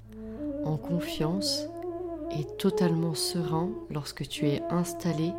en 0.66 0.76
confiance 0.76 1.68
et 2.38 2.44
totalement 2.58 3.16
serein 3.16 3.70
lorsque 3.90 4.28
tu 4.28 4.50
es 4.50 4.62
installé 4.70 5.32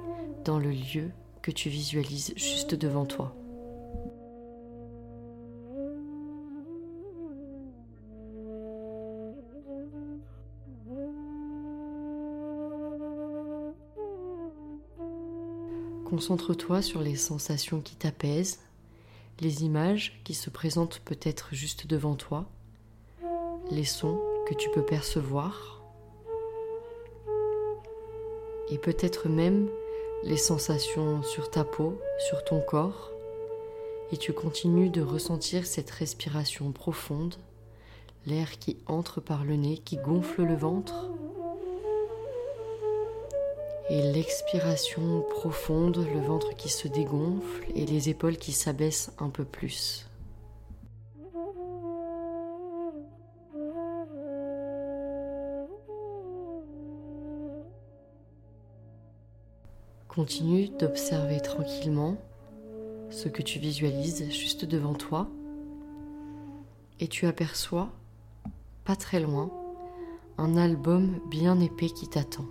dans 0.46 0.58
le 0.58 0.70
lieu 0.70 1.10
que 1.42 1.50
tu 1.50 1.68
visualises 1.68 2.32
juste 2.36 2.74
devant 2.74 3.04
toi. 3.04 3.36
Concentre-toi 16.06 16.80
sur 16.80 17.02
les 17.02 17.16
sensations 17.16 17.82
qui 17.82 17.96
t'apaisent, 17.96 18.58
les 19.40 19.64
images 19.64 20.20
qui 20.24 20.34
se 20.34 20.50
présentent 20.50 21.00
peut-être 21.04 21.48
juste 21.52 21.86
devant 21.86 22.14
toi, 22.14 22.46
les 23.70 23.84
sons 23.84 24.20
que 24.46 24.54
tu 24.54 24.70
peux 24.70 24.84
percevoir, 24.84 25.82
et 28.70 28.78
peut-être 28.78 29.28
même 29.28 29.68
les 30.22 30.36
sensations 30.36 31.22
sur 31.22 31.50
ta 31.50 31.64
peau, 31.64 31.98
sur 32.28 32.44
ton 32.44 32.60
corps, 32.60 33.10
et 34.12 34.16
tu 34.16 34.32
continues 34.32 34.90
de 34.90 35.02
ressentir 35.02 35.66
cette 35.66 35.90
respiration 35.90 36.72
profonde, 36.72 37.36
l'air 38.26 38.58
qui 38.58 38.76
entre 38.86 39.20
par 39.20 39.44
le 39.44 39.56
nez, 39.56 39.78
qui 39.78 39.96
gonfle 39.96 40.42
le 40.42 40.56
ventre, 40.56 41.10
et 43.90 44.02
l'expiration 44.02 45.22
profonde, 45.30 46.06
le 46.14 46.20
ventre 46.20 46.54
qui 46.54 46.68
se 46.68 46.86
dégonfle 46.86 47.66
et 47.74 47.84
les 47.84 48.08
épaules 48.08 48.36
qui 48.36 48.52
s'abaissent 48.52 49.12
un 49.18 49.30
peu 49.30 49.44
plus. 49.44 50.06
Continue 60.06 60.68
d'observer 60.68 61.40
tranquillement 61.40 62.16
ce 63.10 63.28
que 63.28 63.42
tu 63.42 63.58
visualises 63.58 64.30
juste 64.30 64.64
devant 64.64 64.94
toi 64.94 65.28
et 67.00 67.08
tu 67.08 67.26
aperçois, 67.26 67.90
pas 68.84 68.94
très 68.94 69.18
loin, 69.18 69.50
un 70.38 70.56
album 70.56 71.18
bien 71.28 71.58
épais 71.58 71.88
qui 71.88 72.06
t'attend. 72.06 72.44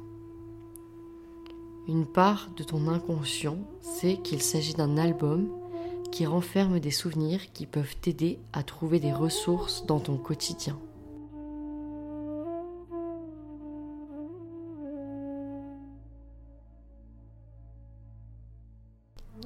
Une 1.89 2.05
part 2.05 2.51
de 2.55 2.61
ton 2.61 2.87
inconscient 2.87 3.57
sait 3.81 4.17
qu'il 4.17 4.43
s'agit 4.43 4.75
d'un 4.75 4.95
album 4.97 5.49
qui 6.11 6.27
renferme 6.27 6.79
des 6.79 6.91
souvenirs 6.91 7.51
qui 7.51 7.65
peuvent 7.65 7.95
t'aider 7.99 8.37
à 8.53 8.61
trouver 8.61 8.99
des 8.99 9.11
ressources 9.11 9.87
dans 9.87 9.99
ton 9.99 10.15
quotidien. 10.15 10.77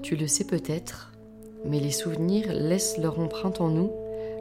Tu 0.02 0.18
le 0.18 0.28
sais 0.28 0.46
peut-être, 0.46 1.14
mais 1.64 1.80
les 1.80 1.92
souvenirs 1.92 2.52
laissent 2.52 2.98
leur 2.98 3.22
empreinte 3.22 3.62
en 3.62 3.70
nous 3.70 3.90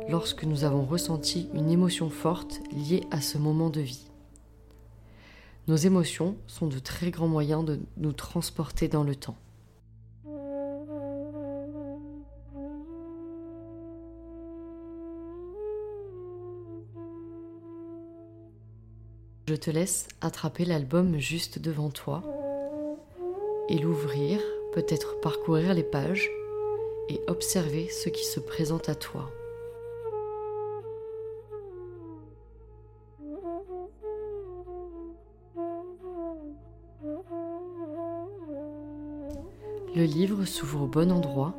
lorsque 0.09 0.43
nous 0.43 0.65
avons 0.65 0.85
ressenti 0.85 1.49
une 1.55 1.71
émotion 1.71 2.11
forte 2.11 2.63
liée 2.73 3.05
à 3.13 3.21
ce 3.21 3.39
moment 3.39 3.71
de 3.71 3.81
vie. 3.81 4.12
Nos 5.73 5.79
émotions 5.79 6.37
sont 6.49 6.67
de 6.67 6.79
très 6.79 7.11
grands 7.11 7.29
moyens 7.29 7.65
de 7.65 7.81
nous 7.97 8.13
transporter 8.13 8.89
dans 8.89 9.05
le 9.05 9.17
temps. 9.17 9.39
Je 19.49 19.55
te 19.55 19.71
laisse 19.71 20.09
attraper 20.21 20.67
l'album 20.67 21.17
juste 21.17 21.59
devant 21.59 21.89
toi 21.89 22.23
et 23.71 23.79
l'ouvrir, 23.79 24.43
peut-être 24.75 25.21
parcourir 25.21 25.73
les 25.73 25.85
pages 25.85 26.29
et 27.09 27.19
observer 27.29 27.89
ce 27.89 28.11
qui 28.11 28.27
se 28.27 28.41
présente 28.41 28.91
à 28.91 28.95
toi. 28.95 29.31
Le 39.95 40.05
livre 40.05 40.47
s'ouvre 40.47 40.85
au 40.85 40.87
bon 40.87 41.13
endroit 41.13 41.55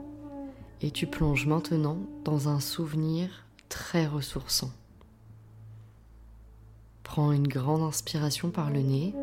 et 0.82 0.89
tu 0.89 1.06
plonges 1.06 1.46
maintenant 1.46 1.98
dans 2.26 2.50
un 2.50 2.60
souvenir 2.60 3.46
très 3.69 4.08
ressourçant. 4.08 4.72
Prends 7.04 7.32
une 7.32 7.48
grande 7.48 7.84
inspiration 7.84 8.50
par 8.50 8.72
le 8.72 8.82
nez 8.82 9.13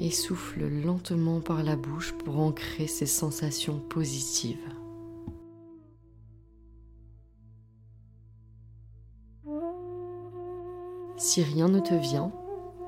et 0.00 0.10
souffle 0.10 0.66
lentement 0.66 1.40
par 1.40 1.62
la 1.62 1.76
bouche 1.76 2.12
pour 2.24 2.40
ancrer 2.40 2.88
ces 2.88 3.06
sensations 3.06 3.78
positives. 3.78 4.58
Si 11.16 11.40
rien 11.44 11.68
ne 11.68 11.78
te 11.78 11.94
vient, 11.94 12.32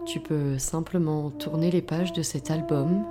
tu 0.06 0.18
peux 0.18 0.58
simplement 0.58 1.30
tourner 1.30 1.70
les 1.70 1.82
pages 1.82 2.12
de 2.12 2.22
cet 2.22 2.50
album 2.50 3.04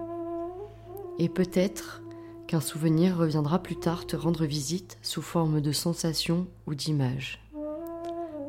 et 1.19 1.29
peut-être 1.29 2.01
qu'un 2.47 2.61
souvenir 2.61 3.17
reviendra 3.17 3.59
plus 3.59 3.75
tard 3.75 4.05
te 4.05 4.15
rendre 4.15 4.45
visite 4.45 4.97
sous 5.01 5.21
forme 5.21 5.61
de 5.61 5.71
sensation 5.71 6.47
ou 6.67 6.75
d'image. 6.75 7.41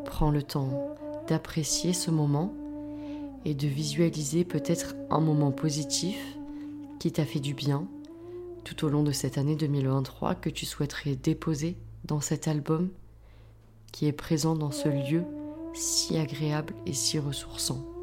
Prends 0.05 0.31
le 0.31 0.43
temps 0.43 0.97
d'apprécier 1.29 1.93
ce 1.93 2.11
moment 2.11 2.55
et 3.45 3.55
de 3.55 3.67
visualiser 3.67 4.45
peut-être 4.45 4.95
un 5.11 5.21
moment 5.21 5.53
positif 5.53 6.19
qui 6.99 7.13
t'a 7.13 7.25
fait 7.25 7.41
du 7.41 7.55
bien 7.55 7.87
tout 8.65 8.85
au 8.85 8.89
long 8.89 9.05
de 9.05 9.13
cette 9.13 9.39
année 9.39 9.55
2023 9.55 10.35
que 10.35 10.51
tu 10.51 10.67
souhaiterais 10.67 11.15
déposer 11.15 11.77
dans 12.05 12.21
cet 12.21 12.49
album 12.49 12.89
qui 13.93 14.07
est 14.07 14.13
présent 14.13 14.57
dans 14.57 14.73
ce 14.73 14.89
lieu 14.89 15.23
si 15.73 16.19
agréable 16.19 16.75
et 16.85 16.93
si 16.93 17.19
ressourçant. 17.19 17.96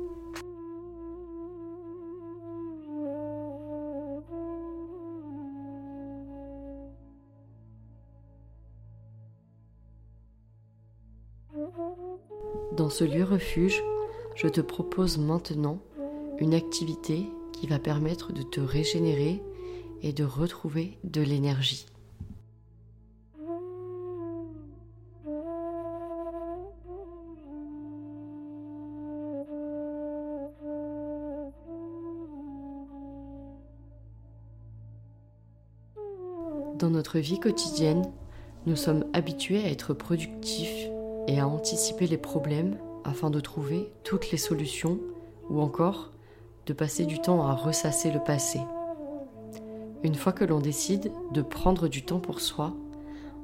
Ce 12.94 13.04
lieu 13.04 13.24
refuge, 13.24 13.84
je 14.36 14.48
te 14.48 14.62
propose 14.62 15.18
maintenant 15.18 15.80
une 16.38 16.54
activité 16.54 17.28
qui 17.52 17.66
va 17.66 17.80
permettre 17.80 18.34
de 18.34 18.44
te 18.44 18.60
régénérer 18.60 19.42
et 20.04 20.14
de 20.14 20.24
retrouver 20.24 21.00
de 21.04 21.22
l'énergie. 21.22 21.88
Dans 36.78 36.92
notre 36.92 37.18
vie 37.18 37.40
quotidienne, 37.40 38.12
nous 38.68 38.76
sommes 38.76 39.06
habitués 39.14 39.64
à 39.64 39.72
être 39.72 39.96
productifs 39.96 40.90
et 41.28 41.40
à 41.40 41.48
anticiper 41.48 42.08
les 42.08 42.18
problèmes 42.18 42.78
afin 43.04 43.30
de 43.30 43.40
trouver 43.40 43.92
toutes 44.04 44.32
les 44.32 44.38
solutions 44.38 45.00
ou 45.50 45.62
encore 45.62 46.12
de 46.66 46.74
passer 46.74 47.06
du 47.06 47.20
temps 47.20 47.46
à 47.46 47.54
ressasser 47.54 48.12
le 48.12 48.20
passé. 48.20 48.60
Une 50.04 50.16
fois 50.16 50.34
que 50.34 50.46
l'on 50.46 50.60
décide 50.60 51.12
de 51.32 51.42
prendre 51.42 51.88
du 51.88 52.04
temps 52.04 52.20
pour 52.20 52.42
soi, 52.42 52.74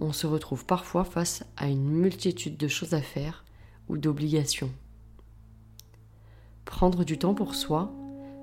on 0.01 0.13
se 0.13 0.27
retrouve 0.27 0.65
parfois 0.65 1.03
face 1.03 1.43
à 1.57 1.67
une 1.67 1.87
multitude 1.89 2.57
de 2.57 2.67
choses 2.67 2.93
à 2.93 3.01
faire 3.01 3.45
ou 3.87 3.97
d'obligations. 3.97 4.71
Prendre 6.65 7.03
du 7.03 7.17
temps 7.17 7.33
pour 7.33 7.55
soi, 7.55 7.91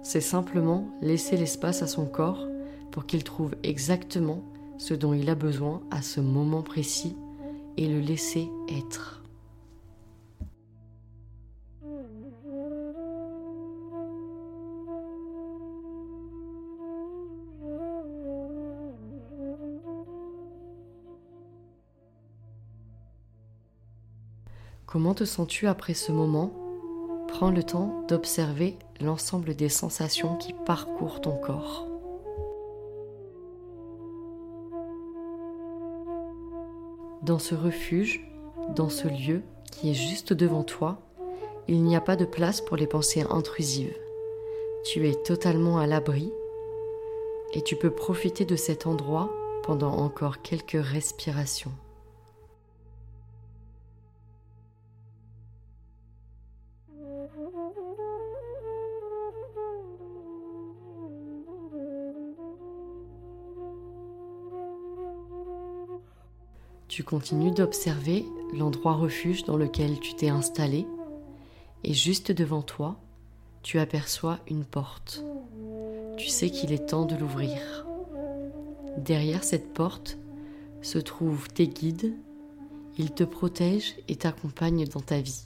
c'est 0.03 0.21
simplement 0.21 0.89
laisser 1.01 1.37
l'espace 1.37 1.83
à 1.83 1.87
son 1.87 2.07
corps 2.07 2.47
pour 2.91 3.07
qu'il 3.07 3.25
trouve 3.25 3.55
exactement 3.63 4.43
ce 4.79 4.95
dont 4.95 5.15
il 5.15 5.29
a 5.31 5.35
besoin 5.35 5.83
à 5.91 6.03
ce 6.03 6.21
moment 6.21 6.63
précis 6.63 7.17
et 7.77 7.89
le 7.89 8.01
laisser 8.01 8.49
être. 8.69 9.23
Comment 24.97 25.13
te 25.13 25.25
sens-tu 25.25 25.67
après 25.67 25.93
ce 25.93 26.11
moment? 26.11 26.51
Prends 27.29 27.51
le 27.51 27.63
temps 27.63 28.07
d'observer 28.09 28.79
l'ensemble 28.99 29.55
des 29.55 29.69
sensations 29.69 30.37
qui 30.37 30.55
parcourent 30.65 31.21
ton 31.21 31.37
corps. 31.37 31.87
Dans 37.21 37.39
ce 37.39 37.55
refuge, 37.55 38.27
dans 38.75 38.89
ce 38.89 39.07
lieu 39.07 39.43
qui 39.71 39.91
est 39.91 39.95
juste 39.95 40.33
devant 40.33 40.63
toi, 40.63 41.03
il 41.69 41.83
n'y 41.83 41.95
a 41.95 42.01
pas 42.01 42.17
de 42.17 42.25
place 42.25 42.63
pour 42.63 42.79
les 42.79 42.87
pensées 42.87 43.27
intrusives. 43.29 43.95
Tu 44.87 45.07
es 45.07 45.15
totalement 45.15 45.77
à 45.77 45.87
l'abri 45.87 46.33
et 47.53 47.61
tu 47.61 47.77
peux 47.77 47.91
profiter 47.91 48.47
de 48.47 48.57
cet 48.57 48.87
endroit 48.87 49.31
pendant 49.63 49.93
encore 49.93 50.41
quelques 50.41 50.83
respirations. 50.83 51.73
Tu 66.89 67.03
continues 67.03 67.51
d'observer 67.51 68.25
l'endroit 68.55 68.95
refuge 68.95 69.45
dans 69.45 69.57
lequel 69.57 70.01
tu 70.01 70.15
t'es 70.15 70.31
installé 70.31 70.87
et 71.85 71.93
juste 71.93 72.33
devant 72.33 72.63
toi, 72.63 72.97
tu 73.63 73.79
aperçois 73.79 74.39
une 74.49 74.65
porte. 74.65 75.23
Tu 76.17 76.29
sais 76.29 76.51
qu'il 76.51 76.73
est 76.73 76.87
temps 76.87 77.05
de 77.05 77.15
l'ouvrir. 77.17 77.87
Derrière 78.97 79.45
cette 79.45 79.75
porte 79.75 80.17
se 80.81 80.99
trouvent 80.99 81.49
tes 81.49 81.69
guides. 81.69 82.15
Ils 82.97 83.13
te 83.13 83.25
protègent 83.25 83.97
et 84.09 84.17
t'accompagnent 84.17 84.87
dans 84.87 85.01
ta 85.01 85.21
vie. 85.21 85.45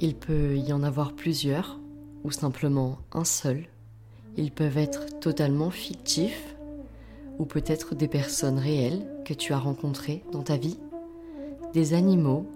Il 0.00 0.14
peut 0.14 0.58
y 0.58 0.72
en 0.74 0.82
avoir 0.82 1.14
plusieurs 1.14 1.80
ou 2.22 2.30
simplement 2.30 2.98
un 3.12 3.24
seul. 3.24 3.66
Ils 4.36 4.52
peuvent 4.52 4.76
être 4.76 5.20
totalement 5.20 5.70
fictifs 5.70 6.54
ou 7.38 7.46
peut-être 7.46 7.94
des 7.94 8.08
personnes 8.08 8.58
réelles 8.58 9.06
que 9.24 9.32
tu 9.32 9.54
as 9.54 9.58
rencontrées 9.58 10.22
dans 10.32 10.42
ta 10.42 10.56
vie, 10.56 10.78
des 11.72 11.94
animaux, 11.94 12.46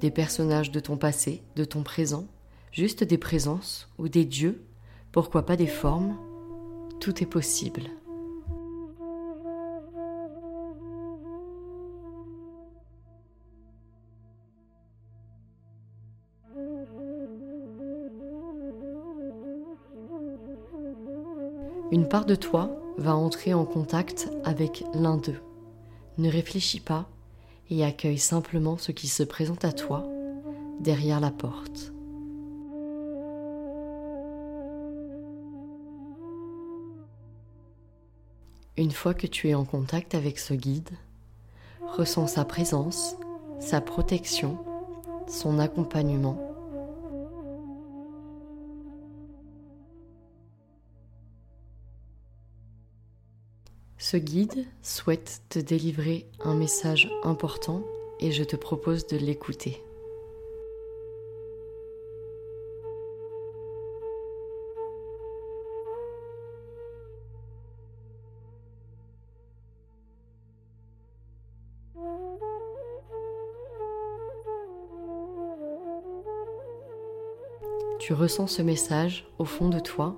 des 0.00 0.10
personnages 0.10 0.70
de 0.70 0.80
ton 0.80 0.98
passé, 0.98 1.42
de 1.56 1.64
ton 1.64 1.82
présent, 1.82 2.26
juste 2.70 3.02
des 3.02 3.18
présences 3.18 3.88
ou 3.98 4.08
des 4.08 4.26
dieux, 4.26 4.62
pourquoi 5.12 5.46
pas 5.46 5.56
des 5.56 5.66
formes, 5.66 6.16
tout 7.00 7.22
est 7.22 7.26
possible. 7.26 7.84
Une 21.92 22.08
part 22.08 22.24
de 22.24 22.34
toi 22.34 22.70
va 22.96 23.14
entrer 23.14 23.54
en 23.54 23.64
contact 23.64 24.30
avec 24.44 24.84
l'un 24.94 25.16
d'eux. 25.16 25.40
Ne 26.16 26.30
réfléchis 26.30 26.80
pas 26.80 27.08
et 27.70 27.84
accueille 27.84 28.18
simplement 28.18 28.78
ce 28.78 28.92
qui 28.92 29.06
se 29.06 29.22
présente 29.22 29.64
à 29.64 29.72
toi 29.72 30.06
derrière 30.80 31.20
la 31.20 31.30
porte. 31.30 31.92
Une 38.76 38.90
fois 38.90 39.14
que 39.14 39.26
tu 39.26 39.48
es 39.48 39.54
en 39.54 39.64
contact 39.64 40.14
avec 40.14 40.38
ce 40.38 40.54
guide, 40.54 40.90
ressens 41.96 42.26
sa 42.28 42.44
présence, 42.44 43.16
sa 43.60 43.80
protection, 43.80 44.58
son 45.28 45.58
accompagnement 45.58 46.53
Ce 54.14 54.18
guide 54.18 54.64
souhaite 54.80 55.42
te 55.48 55.58
délivrer 55.58 56.24
un 56.44 56.54
message 56.54 57.10
important 57.24 57.82
et 58.20 58.30
je 58.30 58.44
te 58.44 58.54
propose 58.54 59.08
de 59.08 59.16
l'écouter. 59.16 59.82
Tu 77.98 78.12
ressens 78.12 78.46
ce 78.46 78.62
message 78.62 79.26
au 79.40 79.44
fond 79.44 79.68
de 79.68 79.80
toi 79.80 80.14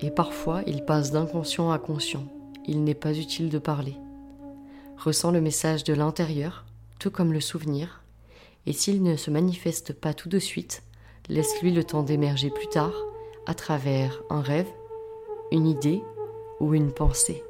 et 0.00 0.10
parfois 0.10 0.60
il 0.66 0.84
passe 0.84 1.12
d'inconscient 1.12 1.70
à 1.70 1.78
conscient 1.78 2.26
il 2.70 2.84
n'est 2.84 2.94
pas 2.94 3.18
utile 3.18 3.48
de 3.48 3.58
parler. 3.58 3.96
Ressens 4.96 5.32
le 5.32 5.40
message 5.40 5.82
de 5.82 5.92
l'intérieur, 5.92 6.64
tout 7.00 7.10
comme 7.10 7.32
le 7.32 7.40
souvenir, 7.40 8.04
et 8.64 8.72
s'il 8.72 9.02
ne 9.02 9.16
se 9.16 9.30
manifeste 9.32 9.92
pas 9.92 10.14
tout 10.14 10.28
de 10.28 10.38
suite, 10.38 10.84
laisse-lui 11.28 11.72
le 11.72 11.82
temps 11.82 12.04
d'émerger 12.04 12.48
plus 12.48 12.68
tard 12.68 12.94
à 13.46 13.54
travers 13.54 14.22
un 14.30 14.40
rêve, 14.40 14.68
une 15.50 15.66
idée 15.66 16.00
ou 16.60 16.72
une 16.74 16.92
pensée. 16.92 17.42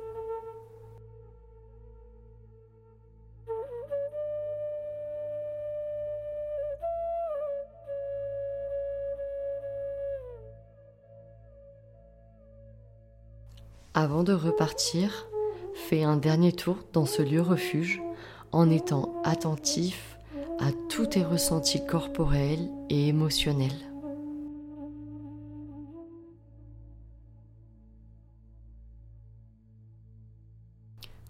De 14.21 14.35
repartir, 14.35 15.29
fais 15.73 16.03
un 16.03 16.19
dernier 16.19 16.53
tour 16.53 16.77
dans 16.93 17.07
ce 17.07 17.23
lieu 17.23 17.41
refuge 17.41 18.03
en 18.53 18.69
étant 18.69 19.15
attentif 19.25 20.19
à 20.59 20.73
tous 20.91 21.07
tes 21.07 21.25
ressentis 21.25 21.87
corporels 21.87 22.69
et 22.91 23.09
émotionnels. 23.09 23.71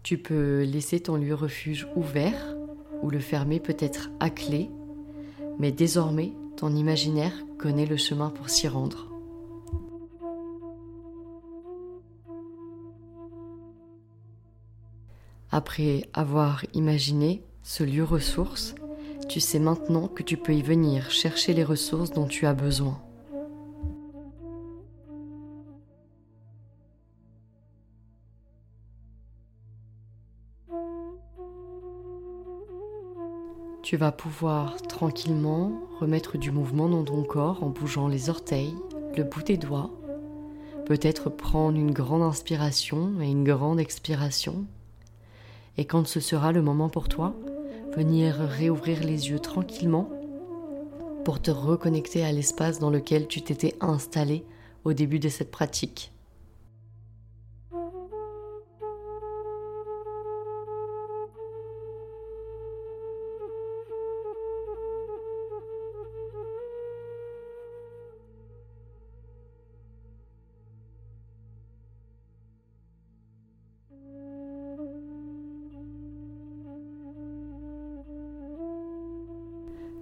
Tu 0.03 0.19
peux 0.19 0.65
laisser 0.65 0.99
ton 0.99 1.15
lieu 1.15 1.35
refuge 1.35 1.87
ouvert 1.95 2.57
ou 3.03 3.11
le 3.11 3.21
fermer 3.21 3.61
peut-être 3.61 4.11
à 4.19 4.31
clé, 4.31 4.69
mais 5.61 5.71
désormais 5.71 6.33
ton 6.57 6.75
imaginaire 6.75 7.35
connaît 7.57 7.87
le 7.87 7.97
chemin 7.97 8.31
pour 8.31 8.51
s'y 8.51 8.67
rendre. 8.67 9.10
Après 15.63 16.09
avoir 16.15 16.65
imaginé 16.73 17.43
ce 17.63 17.85
lieu 17.85 18.03
ressource, 18.03 18.75
tu 19.29 19.41
sais 19.41 19.59
maintenant 19.59 20.09
que 20.09 20.23
tu 20.23 20.39
peux 20.39 20.55
y 20.55 20.63
venir 20.63 21.11
chercher 21.11 21.53
les 21.53 21.65
ressources 21.65 22.13
dont 22.13 22.27
tu 22.27 22.47
as 22.47 22.55
besoin. 22.55 22.99
Tu 33.83 33.99
vas 33.99 34.13
pouvoir 34.13 34.81
tranquillement 34.81 35.79
remettre 36.01 36.39
du 36.39 36.51
mouvement 36.53 36.89
dans 36.89 37.05
ton 37.05 37.23
corps 37.23 37.63
en 37.63 37.69
bougeant 37.69 38.09
les 38.09 38.31
orteils, 38.31 38.75
le 39.15 39.25
bout 39.25 39.43
des 39.43 39.59
doigts, 39.59 39.91
peut-être 40.87 41.29
prendre 41.29 41.77
une 41.77 41.93
grande 41.93 42.23
inspiration 42.23 43.21
et 43.21 43.27
une 43.27 43.45
grande 43.45 43.79
expiration 43.79 44.65
et 45.81 45.87
quand 45.87 46.07
ce 46.07 46.21
sera 46.21 46.53
le 46.53 46.61
moment 46.61 46.91
pour 46.91 47.09
toi, 47.09 47.35
venir 47.97 48.35
réouvrir 48.35 49.03
les 49.03 49.31
yeux 49.31 49.39
tranquillement 49.39 50.11
pour 51.25 51.41
te 51.41 51.51
reconnecter 51.51 52.23
à 52.23 52.33
l'espace 52.33 52.79
dans 52.79 52.91
lequel 52.91 53.27
tu 53.29 53.41
t'étais 53.41 53.75
installé 53.81 54.45
au 54.85 54.93
début 54.93 55.21
de 55.21 55.31
cette 55.31 55.51
pratique. 55.51 56.13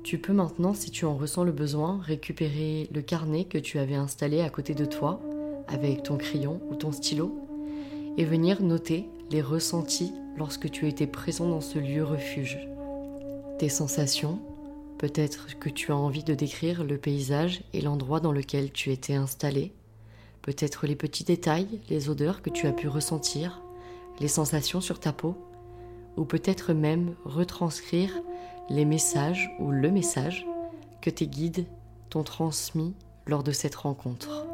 Tu 0.09 0.17
peux 0.17 0.33
maintenant, 0.33 0.73
si 0.73 0.91
tu 0.91 1.05
en 1.05 1.15
ressens 1.19 1.45
le 1.45 1.53
besoin, 1.53 2.01
récupérer 2.03 2.89
le 2.95 3.03
carnet 3.03 3.45
que 3.45 3.59
tu 3.59 3.79
avais 3.79 3.95
installé 3.95 4.41
à 4.41 4.49
côté 4.49 4.73
de 4.73 4.87
toi 4.87 5.21
avec 5.67 6.03
ton 6.03 6.17
crayon 6.17 6.63
ou 6.71 6.77
ton 6.77 6.93
stylo 6.93 7.39
et 8.17 8.25
venir 8.25 8.63
noter 8.63 9.07
les 9.31 9.43
ressentis 9.43 10.15
lorsque 10.39 10.71
tu 10.71 10.89
étais 10.89 11.07
présent 11.07 11.47
dans 11.47 11.61
ce 11.61 11.79
lieu 11.79 12.03
refuge. 12.03 12.59
Tes 13.59 13.69
sensations, 13.69 14.41
peut-être 14.97 15.59
que 15.59 15.69
tu 15.69 15.93
as 15.93 15.97
envie 15.97 16.25
de 16.25 16.33
décrire 16.33 16.85
le 16.85 16.97
paysage 16.97 17.63
et 17.75 17.83
l'endroit 17.83 18.21
dans 18.21 18.33
lequel 18.33 18.73
tu 18.73 18.91
étais 18.91 19.13
installé, 19.13 19.75
peut-être 20.41 20.87
les 20.87 20.97
petits 20.97 21.25
détails, 21.25 21.83
les 21.91 22.09
odeurs 22.09 22.41
que 22.41 22.49
tu 22.49 22.67
as 22.67 22.73
pu 22.73 22.89
ressentir, 22.89 23.61
les 24.21 24.29
sensations 24.29 24.81
sur 24.81 25.01
ta 25.01 25.13
peau, 25.13 25.37
ou 26.17 26.25
peut-être 26.25 26.73
même 26.73 27.15
retranscrire 27.25 28.13
les 28.69 28.85
messages 28.85 29.51
ou 29.59 29.71
le 29.71 29.91
message 29.91 30.47
que 31.01 31.11
tes 31.11 31.27
guides 31.27 31.67
t'ont 32.11 32.25
transmis 32.25 32.95
lors 33.27 33.43
de 33.43 33.53
cette 33.53 33.75
rencontre. 33.75 34.47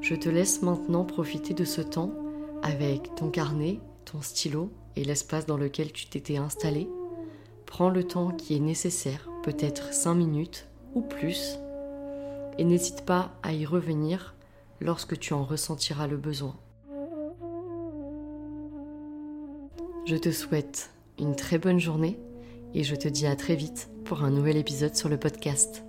Je 0.00 0.14
te 0.14 0.28
laisse 0.28 0.60
maintenant 0.62 1.04
profiter 1.04 1.54
de 1.54 1.64
ce 1.64 1.80
temps 1.80 2.12
avec 2.62 3.14
ton 3.14 3.30
carnet, 3.30 3.80
ton 4.04 4.20
stylo 4.20 4.70
et 4.96 5.04
l'espace 5.04 5.46
dans 5.46 5.56
lequel 5.56 5.92
tu 5.92 6.06
t'étais 6.06 6.36
installé. 6.36 6.88
Prends 7.64 7.88
le 7.88 8.04
temps 8.04 8.30
qui 8.30 8.54
est 8.54 8.60
nécessaire, 8.60 9.28
peut-être 9.42 9.94
5 9.94 10.14
minutes 10.14 10.68
ou 10.94 11.00
plus, 11.00 11.58
et 12.58 12.64
n'hésite 12.64 13.04
pas 13.04 13.32
à 13.42 13.52
y 13.52 13.64
revenir 13.64 14.33
lorsque 14.84 15.18
tu 15.18 15.32
en 15.32 15.42
ressentiras 15.42 16.06
le 16.06 16.18
besoin. 16.18 16.54
Je 20.06 20.16
te 20.16 20.30
souhaite 20.30 20.90
une 21.18 21.34
très 21.34 21.58
bonne 21.58 21.80
journée 21.80 22.18
et 22.74 22.84
je 22.84 22.94
te 22.94 23.08
dis 23.08 23.26
à 23.26 23.34
très 23.34 23.56
vite 23.56 23.88
pour 24.04 24.22
un 24.22 24.30
nouvel 24.30 24.58
épisode 24.58 24.94
sur 24.94 25.08
le 25.08 25.16
podcast. 25.16 25.82